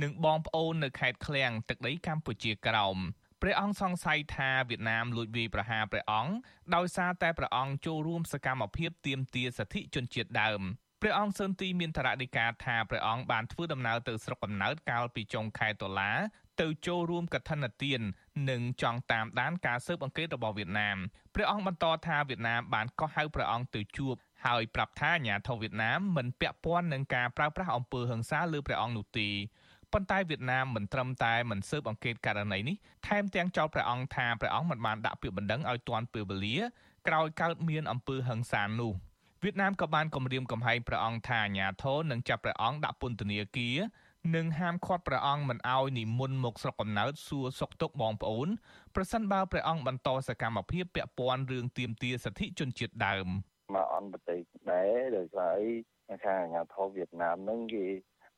[0.02, 2.98] និងបងប្អូននៅខេត្តឃ្លៀងទឹកដីកម្ពុជាក្រោម
[3.42, 6.34] ព្រះអង្គសង្ស័យថាវៀតណាមលួចវាយប្រហារព្រះអង្គ
[6.76, 10.62] ដោយសារតែព្រះអង្គចូលរួមសកម្មភាពទាមទារសិទ្ធិជនជាតិដើម
[11.04, 16.12] ព្រះអង្គសឺនទីមានធរណីកាថាព្រះអង្គបានធ្វើដំណើរទៅស្រុកកំណើតកាលពីចុងខែតុលា
[16.62, 18.02] ទៅចូលរួមកឋិនទាន
[18.50, 20.98] និងចង់តាមដានការស៊ើបអង្កេតរបស់វៀតណាម
[21.36, 29.30] ព្រះអង្គបន្តថាវៀតណាមបានកោះហៅព្រះអង្គទៅជួបហើយប្រាប់ថាអាញាធិបតេយ្យវៀតណាមមិនពាក់ព័ន្ធនឹងការប្រើប្រាស់អំពើហិង្សាលើព្រះអង្គនោះទេ
[29.94, 32.76] ប៉ុន្តែវៀតណាមមិនត្រឹមតែមិនស៊ើបអង្កេតករណីនេះ
[33.08, 36.58] ថែមទាំងចោទព្រះអង្គថាព្រះអង្គមិនបានដាក់ពាក្យបណ្ដឹងឲ្យទាន់ពេលវេលា
[37.08, 38.94] ក្រោយកើតមានអំពើហិង្សានោះ។
[39.44, 43.78] វៀតណាមក៏បានគម្រាមកំហែងព្រះអង្គថាអាញាធរនឹងចាប់ព្រះអង្គដាក់ពន្ធនាគារ
[44.36, 48.48] និងហាមឃាត់ព្រះអង្គមិនឲ្យនិមន្តមកស្រុកកំណើតសួរសុខទុក្ខបងប្អូន
[48.96, 53.28] ប្រសិនបើព្រះអង្គបន្តសកម្មភាពពាក់ព័ន្ធរឿងទាមទារសិទ្ធិជនជាតិដើម
[53.76, 55.58] មកអន្តរជាតិដែរដោយសារ
[56.10, 57.88] អីខាងអាញាធរវៀតណាមនឹងគេ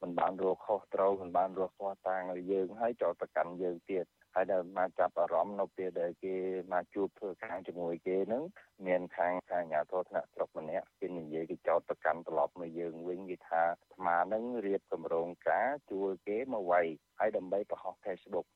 [0.01, 4.05] មិនបានរកខុសត្រូវមិនបានរកស្វាតាំងឲ្យយើងហើយចោទប្រកាន់យើងទៀត
[4.35, 6.35] ហើយដែលមកចាប់អារម្មណ៍នៅពេលដែលគេ
[6.73, 8.43] មកជួបធ្វើការជាមួយគេហ្នឹង
[8.87, 16.85] មានខាងខាងអាជ្ញាធរថ្នាក់ស្រុកម្នាក់គេនិយាយគេចោទប្រកាន់ត្រឡប់មកយើងវិញគេថាអាត្មាហ្នឹងរៀបកម្រងការជួលគេមកវាយ
[17.19, 18.47] ហើយដើម្បីបង្ហោះ Facebook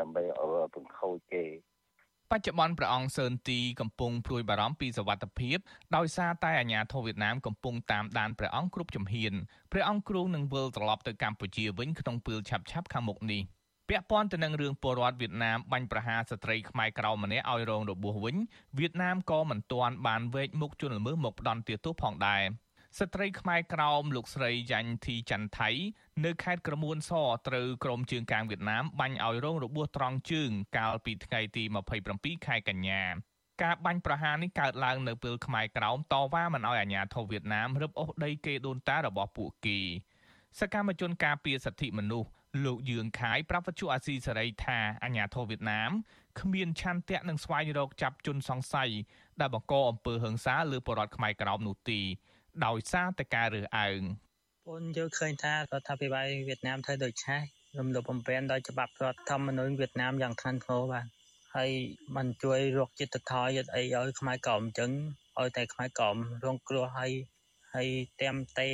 [0.00, 1.44] ដើម្បីឲ្យពង្ខូចគេ
[2.32, 5.58] បច្ចុប្បន្នព្រះអង្គសឿនទីកំពុងព្រួយបារម្ភពីសវត្ថិភាព
[5.96, 9.32] ដោយសារតែអាញាធរវៀតណាមកំពុងតាមដានព្រះអង្គគ្រប់ជំហាន
[9.72, 13.42] ព្រះអង្គគ្រោងនឹងវិលត្រឡប់ទៅកម្ពុជាវិញក្នុងពេលឆាប់ៗខាងមុខនេះ។
[13.92, 18.36] ពាក់ព័ន្ធទៅនឹងរឿងពលរដ្ឋវៀតណាមបាញ់ប្រហារស្ត្រីខ្មែរក្រៅម្នាក់ឲ្យរងរបួសវិញ
[18.78, 22.42] វៀតណាមក៏មិនទាន់បានវែកមុខជនល្មើសមកផ្ដន់ទោសផងដែរ
[22.98, 25.70] ស្ត្រីខ្មែរក្រោមលោកស្រីយ៉ាញ់ធីច័ន្ទថៃ
[26.24, 27.12] នៅខេត្តក្រមួនស
[27.48, 31.64] ត្រូវក្រុមជើងកាងវៀតណាមបាញ់ឲ្យរងរបួសត្រង់ជើងកាលពីថ្ងៃទី
[32.04, 33.02] 27ខែកញ្ញា
[33.62, 39.78] ការបាញ់ប្រហារនេះកើតឡើងនៅពេលខ្មែរក្រោមតវ៉ាមិនឲ្យអាជ្ញាធរវៀតណាមរឹបអូសដីគេដូនតារបស់ពួកគេ
[40.58, 42.30] សកម្មជនការពារសិទ្ធិមនុស្ស
[42.64, 45.90] លោកយឿងខាយប្រាប់វិទ្យុអាស៊ីសេរីថាអាញាធរវៀតណាម
[46.40, 48.90] គ្មានឆន្ទៈនឹងស្វែងរកចាប់ជនសង្ស័យ
[49.40, 52.00] ដែលបង្កអំពើហិង្សាលើពលរដ្ឋខ្មែរក្រោមនោះទេ
[52.66, 54.00] ដោយសារតែការរើសអើង
[54.66, 57.40] ពលយល់ឃើញថារដ្ឋាភិបាលវៀតណាមធ្វើដូចឆេះ
[57.78, 61.06] រំលោភបំពានដោយច្បាប់រដ្ឋធម្មនុញ្ញវៀតណាមយ៉ាងខ្លាំងធ្ងរបាទ
[61.54, 61.70] ហើយ
[62.16, 64.90] มันជួយរកចិត្តថយយត់អីឲ្យខ្មែរក្រមអញ្ចឹង
[65.40, 67.12] ឲ្យតែខ្មែរក្រមរងគ្រោះហើយ
[67.74, 67.88] ហើយ
[68.22, 68.68] តាមតែ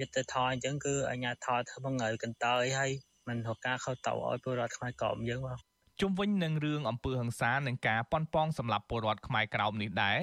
[0.00, 2.90] យុទ្ធធរអញ្ចឹងគឺអាជ្ញាធរធ្វើបង្ហើយកន្តើយហើយ
[3.28, 5.58] មិនរកការខុសត្រូវឲ្យពលរដ្ឋខ្មែរក្រមយើងបាទ
[6.00, 10.18] ជុំវិញនឹងរឿងអំពើហិង្សានិងការប៉ុនប៉ងសម្រាប់ពលរដ្ឋខ្មែរក្រមនេះដែរ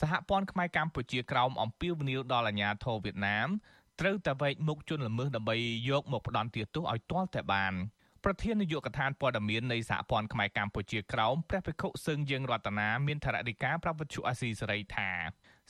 [0.00, 3.48] សហព័ន្ធខ្មែរកម្ពុជាក្រមអំពាវនាវដល់អាជ្ញាធរវៀតណាម
[4.00, 5.56] ត្រូវតែវែកមុខជនល្មើសដើម្បី
[5.90, 7.72] យកមកផ្ដន់ទាទោសឲ្យទាល់តែបាន
[8.24, 15.10] ប្រធាននាយកដ្ឋានព័ត៌មាននៃសហព័ន្ធខ្មែរកម្ពុជាក្រមព្រះភិក្ខុសឹងយើងរតនាមានថរណីកាប្រពន្ធអាស៊ីសេរីថា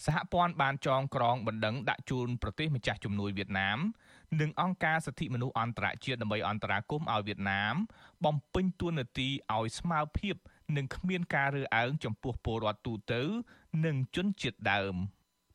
[0.05, 3.79] សហព័ន្ធបានចងក្រងបណ្ដឹងដាក់ជូនប្រទេសម្ចាស់ជំនួយវៀតណាម
[4.41, 7.75] និងអង្គការសិទ្ធិមនុស្សអន្តរជាតិដើម្បីអន្តរាគមន៍ឲ្យវៀតណាម
[8.25, 10.37] បំពេញតួនាទីឲ្យស្មើភាព
[10.77, 13.23] និងគ្មានការរើសអើងចំពោះពលរដ្ឋទូទៅ
[13.85, 14.95] និងជនជាតិដើម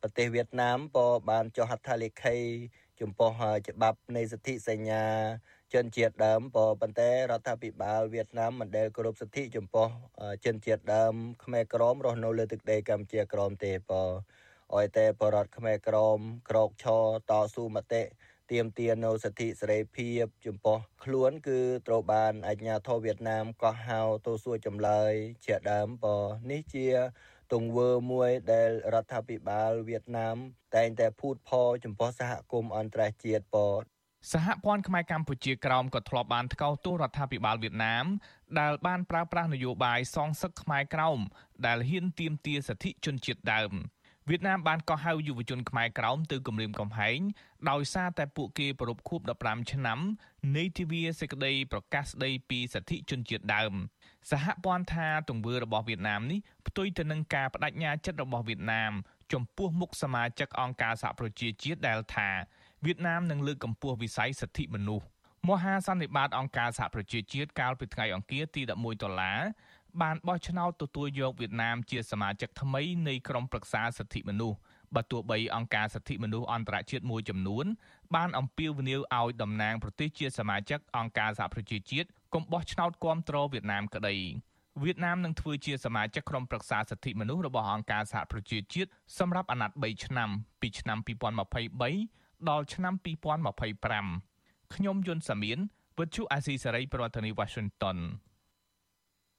[0.02, 2.38] ប្រទេសវៀតណាមក៏បានចុះហត្ថលេខី
[3.00, 3.32] ចំពោះ
[3.68, 5.04] ច្បាប់នៃសិទ្ធិសញ្ញា
[5.74, 9.88] ជនជាតិដើមប៉ុន្តែរដ្ឋាភិបាលវៀតណាមមិនដែលគោរពសិទ្ធិចំពោះ
[10.46, 11.14] ជនជាតិដើម
[11.44, 13.92] ខ្មែរក្រមរស់នៅលើទឹកដីកម្ពុជាក្រមទេប
[14.76, 18.04] ឲ្យតែបរដ្ឋខ្មែរក្រមក្រោកឈរតស៊ូមតិ
[18.52, 25.12] ទៀមទានៅសិទ្ធិសេរីភាពចំពោះខ្លួនគឺត្រូវបានអាជ្ញាធរវៀតណាមកោះហៅទៅសួរចម្លើយ
[25.46, 26.06] ជាដើមប
[26.52, 26.88] នេះជា
[27.54, 30.38] ទង្វើមួយដែលរដ្ឋាភិបាលវៀតណាម
[30.76, 33.58] តែងតែភូតផលចំពោះសហគមន៍អន្តរជាតិប
[34.32, 38.06] សហព័ន្ធខ្មែរកម្ពុជាក្រោមក៏ធ្លាប់បានថ្កោលទោសរដ្ឋាភិបាលវៀតណាម
[38.60, 41.20] ដែលបានប្រើប្រាស់នយោបាយសងសឹកខ្មែរក្រោម
[41.66, 43.72] ដែលហ៊ានទាមទារសិទ្ធិជនជាតិដើម
[44.30, 47.20] វៀតណាមបានកោះហៅយុវជនខ្មែរក្រោមទៅគម្រាមកំហែង
[47.70, 50.00] ដោយសារតែពួកគេប្រពខួប15ឆ្នាំ
[50.56, 53.74] នៃទិវាសេចក្តីប្រកាសស្តីពីសិទ្ធិជនជាតិដើម
[54.32, 58.92] សហព័ន្ធថាទង្វើរបស់វៀតណាមនេះផ្ទុយទៅនឹងការបដិញ្ញាចិត្តរបស់វៀតណាម
[59.34, 62.30] ចំពោះមុខសមាជិកអង្គការសហប្រជាជាតិដែលថា
[62.86, 65.06] វៀតណាមនឹងលើកកម្ពស់វិស័យសិទ្ធិមនុស្ស
[65.50, 69.40] មហាសន្និបាតអង្គការសហប្រជាជាតិកាលពីថ្ងៃអង្គារទី11ដុល្លារ
[70.02, 74.58] បានបោះឆ្នោតទទួលយកវៀតណាមជាសមាជិកថ្មីនៃក្រុមប្រឹក្សាសិទ្ធិមនុស្ស
[74.96, 77.66] បើទោះបីអង្គការសិទ្ធិមនុស្សអន្តរជាតិមួយចំនួន
[78.16, 84.16] បានអំពាវនាវឲ្យតំណាងប្រទេសជាសមាជិកអង្គការសហប្រជាជាតិកុំបោះឆ្នោតគាំទ្រវៀតណាមក្តី
[84.84, 90.30] វៀតណាមនឹងធ្វើជាសមាជិកក្រុមប្រឹក្សាសិទ្ធិមនុស្សរបស់អង្គការសហប្រជាជាតិសម្រាប់អាណត្តិ3ឆ្នាំ
[90.62, 92.94] ពីឆ្នាំ2023 ដល់ឆ្នាំ
[93.80, 95.60] 2025ខ្ញុំយុនសាមៀន
[96.00, 97.98] វិទ្យុអាស៊ីសេរីប្រធានាធិបតី Washington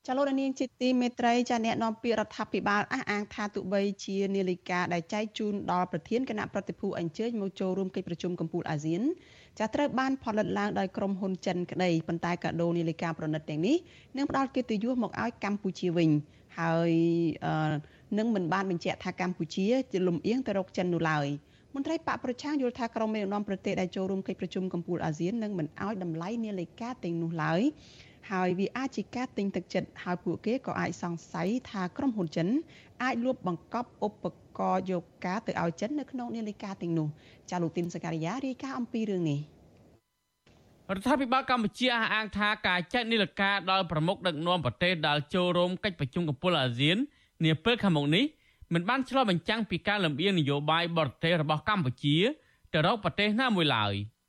[0.06, 9.02] ចលនានាងជាទីមេត្រីចាអ្នកនាំពាក្យរដ្ឋាភិបាលអះអាងថាទោះបីជានាឡិកាដែលចែកជូនដល់ប្រធានគណៈប្រតិភូអញ្ជើញមកចូលរួមកិច្ចប្រជុំកំពូលអាស៊ាន
[9.58, 13.76] ចាត្រូវបានផលិតឡើងដោយក្រុមហ៊ុនចិនក្តីប៉ុន្តែកាដូនាឡិកាប្រណិតទាំងនេះ
[14.16, 16.10] នឹងផ្ដល់កិត្តិយសមកឲ្យកម្ពុជាវិញ
[16.58, 16.92] ហើយ
[18.18, 21.26] នឹងមិនបានបញ្ជាក់ថាកម្ពុជាជាលំអៀងទៅរកចិននោះឡើយ
[21.74, 27.62] មន្ត្រីបកប្រឆាំងយល់ថាក្រុមមេដឹកនាំប្រទេសដែលចូលរួមកិច្ចប្រជុំកំពូលអាស៊ាននឹងមិនឲ្យតម្លៃនាឡិកាទាំងនោះឡើយ
[28.30, 32.48] ហើយវាអាចជាការទិញទឹកចិត្តហើយពួកគេក៏អាចសង្ស័យថាក្រុមហ៊ុនចិន
[33.02, 34.24] អាចលួចបង្កប់ឧប
[34.58, 37.08] ករណ៍យកការទៅឲ្យចិននៅក្នុងនាឡិកាទាំងនោះ
[37.50, 39.40] ចាលោកទីនសការីយ៉ារាយការណ៍អំពីរឿងនេះ
[40.90, 46.96] រដ្ឋាភិបាលកម្ពុជាអះអាងថាការចែកនីលការដល់ប្រមុខដឹកនាំប្រទេសដែលចូលរួមកិច្ចប្រជុំកំពូលអាស៊ាន
[47.44, 48.24] នាពេលខាងមុខនេះ
[48.74, 52.16] មិនបានឆ្លុះបញ្ចាំងពីការលំអៀងនយោបាយបរទេសរបស់កម្ពុជា
[52.72, 53.94] ទៅរកប្រទេសណាមួយឡើយ។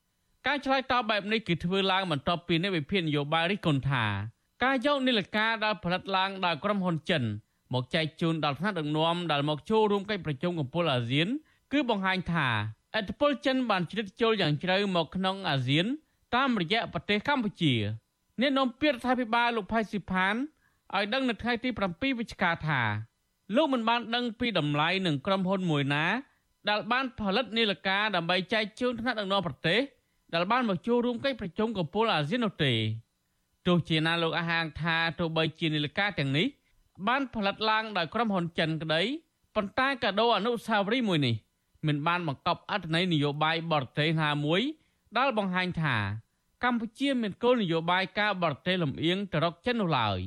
[0.47, 4.05] ការឆ្លើយតបបែបនេះគឺធ្វើឡើងបន្ទាប់ពីអ្នកវិភាគនយោបាយរិះគន់ថា
[4.63, 7.23] ការយកនីលការដែលផលិតឡើងដោយក្រុមហ៊ុនចិន
[7.73, 11.27] មកចែកជូនដល់ថ្នាក់ដឹកនាំដែលមកចូលរួមកិច្ចប្រជុំកំពូលអាស៊ាន
[11.71, 12.47] គឺបង្ហាញថា
[12.95, 15.85] អធិបុលចិនបានជ្រៀតចូលយ៉ាងជ្រៅមកក្នុងអាស៊ាន
[16.35, 17.73] តាមរយៈប្រទេសកម្ពុជា
[18.39, 20.35] អ្នកនាំពាក្យរដ្ឋាភិបាលលោកផៃស៊ីផាន
[20.95, 22.81] ឲ្យដឹងនៅថ្ងៃទី7វិច្ឆិកាថា
[23.55, 26.05] លោកមិនបានដឹងពីតម្លៃនឹងក្រុមហ៊ុនមួយណា
[26.69, 29.79] ដែលបានផលិតនីលការដើម្បីចែកជូនថ្នាក់ដឹកនាំប្រទេស
[30.33, 32.73] ដែលបានមកចូលរួមកិច្ចប្រជុំកំពូលអាស៊ាននោះទេ
[33.67, 36.47] ទោះជាណាលោកអះអាងថាទោះបីជានាឡិកាទាំងនេះ
[37.07, 39.01] បានផលិតឡើងដោយក្រុមហ៊ុនចិនក្តី
[39.55, 41.35] ប៉ុន្តែកាដូអនុស្សាវរីយ៍មួយនេះ
[41.87, 44.61] មិនបានបង្កប់អត្ថន័យនយោបាយបរទេសណាមួយ
[45.17, 45.97] ដែលបង្ហាញថា
[46.63, 50.19] កម្ពុជាមានគោលនយោបាយការបរទេសលំអៀងទៅរកចិននោះឡើយ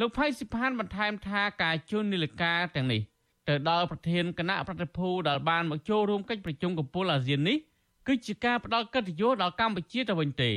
[0.00, 3.00] លោកផៃសិផានបន្ថែមថាការជូននីលការទាំងនេះ
[3.48, 7.58] ទៅដល់ប្រធានគណៈប្រតិភូដែលបានមកចូលរួមកិច្ចប្រជុំកំពូលអាស៊ាននេះ
[8.06, 10.52] គឺជាការផ្ដល់កិត្តិយសដល់កម្ពុជាទៅវិញទេ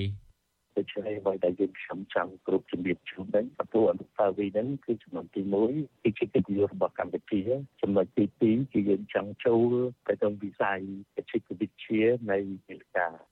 [0.78, 5.42] ដូច្នេះបើតែយើងខ្ញុំចង់គ្រប់ជំរាបជូនដែរព្រោះអនុស្សាវរីយ៍ហ្នឹងគឺចំណុចទី
[5.74, 7.42] 1គឺជាកិត្តិយសរបស់កម្ពុជា
[7.82, 9.72] ចំណុចទី2គឺយើងចង់ចូល
[10.08, 10.80] ទៅក្នុងវិស័យ
[11.16, 12.38] បច្ចេកវិទ្យានៃ
[12.70, 13.31] នីលការ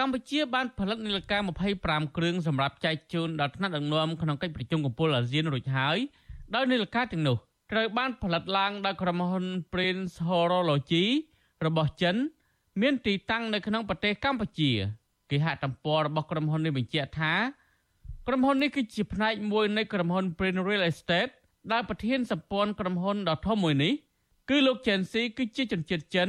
[0.00, 1.40] កម្ពុជាបានផលិតនីលការ
[1.78, 5.98] 25គ្រឿងសម្រាប់ចែកជូនដល់ថ្នាក់ដឹកនាំក្នុងកិច្ចប្រជុំកំពូលអាស៊ានរួចហើយ
[6.54, 7.36] ដោយនីលការទាំងនោះ
[7.72, 11.04] ត្រូវបានផលិតឡើងដោយក្រុមហ៊ុន Prince Horology
[11.66, 12.16] របស់ចិន
[12.80, 14.72] មានទីតាំងនៅក្នុងប្រទេសកម្ពុជា
[15.30, 17.34] គេហទំព័ររបស់ក្រុមហ៊ុននេះបញ្ជាក់ថា
[18.26, 21.32] ក្រុមហ៊ុននេះគឺជាផ្នែកមួយនៃក្រុមហ៊ុន Prin Real Estate
[21.72, 23.92] ដែលប្រធានសម្ព័ន្ធក្រុមហ៊ុនដ៏ធំមួយនេះ
[24.50, 26.28] គឺលោកជេនស៊ីគឺជាជនជាតិចិន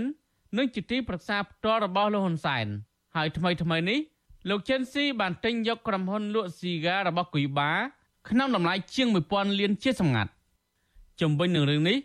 [0.57, 2.68] និងជាទីប្រឹក្សាផ្ទាល់របស់លោកហ៊ុនសែន
[3.18, 3.99] ហើយថ្មីថ្មីនេះ
[4.49, 7.72] លោកជេនស៊ីបានទិញយកក្រុមហ៊ុនលក់ស៊ីហ្គារបស់គុយបា
[8.30, 10.32] ក្នុងតម្លៃជាង1000លានជាសម្ងាត់
[11.22, 11.97] ជំវិញនឹងរឿងនេះ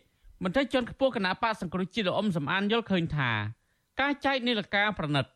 [0.43, 3.31] មន្ត្រីជាន់ខ្ពស់គណៈបកសង្គ្រោះជាតិលោកអ៊ំសំអានយល់ឃើញថា
[4.01, 5.27] ការចែកនីលការប្រណិត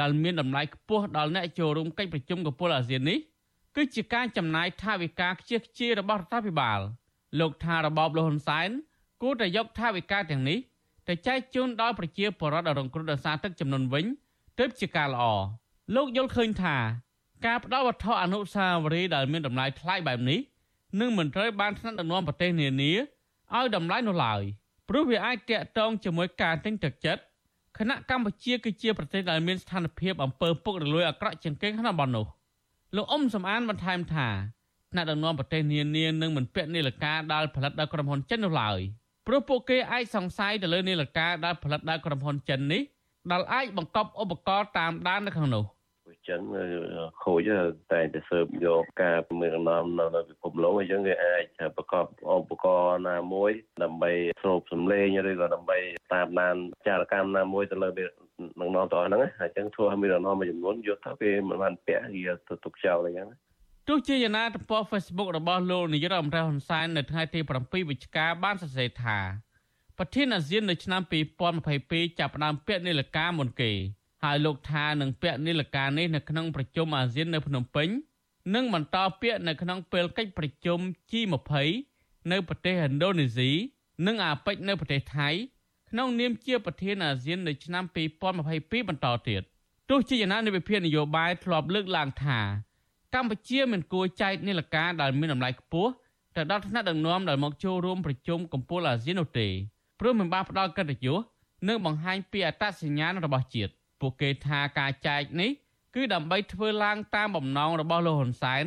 [0.00, 3.18] ដែលមានតម្លៃខ្ពស់ដល់អ្នកចូលរួមកិច្ចប្រជុំកំពូលអាស៊ាននេះ
[3.76, 6.80] គឺជាការចំណាយថវិកាខ្ជិះខ្ជាយរបស់រដ្ឋាភិបាល
[7.40, 8.68] លោកថារបបលហ៊ុនសែន
[9.22, 10.58] គួរតែយកថវិកាទាំងនេះ
[11.08, 14.04] ទៅចែកជូនដល់ប្រជាពលរដ្ឋរងគ្រោះដោយសារទឹកចំនួនវិញ
[14.58, 15.24] ទើបជាការល្អ
[15.94, 16.76] លោកយល់ឃើញថា
[17.46, 20.40] ការផ្ដល់វត្ថុអនុស្សាវរីយ៍ដែលមានតម្លៃថ្លៃបែបនេះ
[21.00, 22.92] នឹងមិនត្រូវបានថ្នាក់ដឹកនាំប្រទេសនានា
[23.56, 24.42] ឲ្យតម្លៃនោះឡើយ
[24.88, 27.22] ព្រោះវាអាចតាក់ទងជាមួយការទិញទឹកចិត្ត
[27.78, 32.26] ខណៈកម្ពុជាគឺជាប្រទេសដែលមានស្ថានភាពអំពើពុករលួយអាក្រក់ជាងគេក្នុងតំបន់នោះ
[32.96, 34.28] លោកអ៊ុំសំអានបន្ថែមថា
[34.92, 38.78] ថ្នាក់ដឹកនាំប្រទេសនានានឹងមិនពាក់នាឡិកាដែលផលិតដោយក្រុមហ៊ុនចិននោះឡើយ
[39.26, 42.82] ព្រោះពួកគេអាចសង្ស័យទៅលើនាឡិកាដែលផលិតដោយក្រុមហ៊ុនចិននេះ
[43.30, 45.64] ដែលអាចបង្កប់ឧបករណ៍តាមដាននៅក្នុងនោះ
[46.28, 46.40] ចឹង
[47.22, 47.50] ខូច
[47.92, 51.44] តែតែស៊ើបយកការមានកំណំនៅពិភពលោកអញ្ចឹងគេអាច
[51.76, 53.50] ប្រកបឧបករណ៍ណាមួយ
[53.82, 54.12] ដើម្បី
[54.42, 55.78] ស្រូបសម្លេងឬក៏ដើម្បី
[56.14, 56.56] តាមដាន
[56.86, 57.88] ចារកម្មណាមួយទៅលើ
[58.60, 63.28] នឹងនាំទៅហ្នឹងអញ្ចឹងធ្វើឲ្យមានដំណំមួយចំនួនយកទៅគេមិនបានពាក់គេទៅទុកចោលអញ្ចឹង
[63.88, 69.18] ទោះជាយ៉ាងណាទំព័រ Facebook របស់លោកនាយករដ្ឋមន្ត្រីហ៊ុនសែននៅថ្ងៃទី7វិច្ឆិកាបានសរសេរថា
[69.98, 71.02] ប្រធានអាស៊ាននៅឆ្នាំ
[71.60, 73.72] 2022ចាប់ផ្ដើមពាក់នាឡិកាមុនគេ
[74.24, 77.88] ហើយលោកថានឹងពាក់នាឡិកានេះនៅក្នុងប្រជុំអាស៊ាននៅភ្នំពេញ
[78.54, 80.78] និងបន្តពាក់នៅក្នុងពេលកិច្ចប្រជុំ
[81.10, 81.52] G20
[82.32, 83.50] នៅប្រទេសឥណ្ឌូនេស៊ី
[84.06, 85.28] និងអាប៉ិចនៅប្រទេសថៃ
[85.90, 87.84] ក្នុងនាមជាប្រធានអាស៊ាននៅឆ្នាំ
[88.36, 89.42] 2022បន្តទៀត
[89.90, 92.40] ទោះជាយ៉ាងណានៃវិភាគនយោបាយធ្លាប់លើកឡើងថា
[93.14, 95.90] កម្ពុជាមិនគួរចែកនីលការដែលមានតម្លៃខ្ពស់
[96.36, 99.48] ទៅដល់ថ្នាក់ដឹកនាំដែលមកចូលរួមប្រជុំកំពូលអាស៊ាននោះទេ
[100.00, 101.20] ព្រោះមិនបានផ្ដល់កិត្តិយស
[101.68, 105.50] និងបង្ហាញពីអត្តសញ្ញាណរបស់ជាតិពួកគេថាការចែកនេះ
[105.94, 108.64] គឺដើម្បីធ្វើឡើងតាមបំណងរបស់លោកហ៊ុនសែន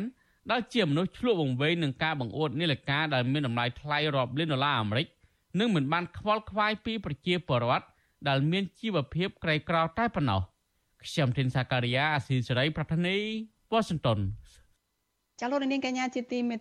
[0.50, 5.06] ដែលជាមនុស្សឆ្លក់វង្វេងនឹងការបង្អួតនីលការដែលមានតម្លៃថ្លៃរាប់លានដុល្លារអាមេរិក
[5.58, 7.86] និងមិនបានខ្វល់ខ្វាយពីប្រជាពលរដ្ឋ
[8.28, 10.40] ដែលមានជីវភាពក្រីក្រតែប៉ុណ្ណោះ
[11.04, 13.16] ខ្ញុំធីនសាការីយ៉ាអស៊ីសេរីប្រធានី
[13.72, 14.18] វ៉ាស៊ីនតោន
[15.40, 16.58] ចាលោកនាងកញ្ញាជាទីមេត្រី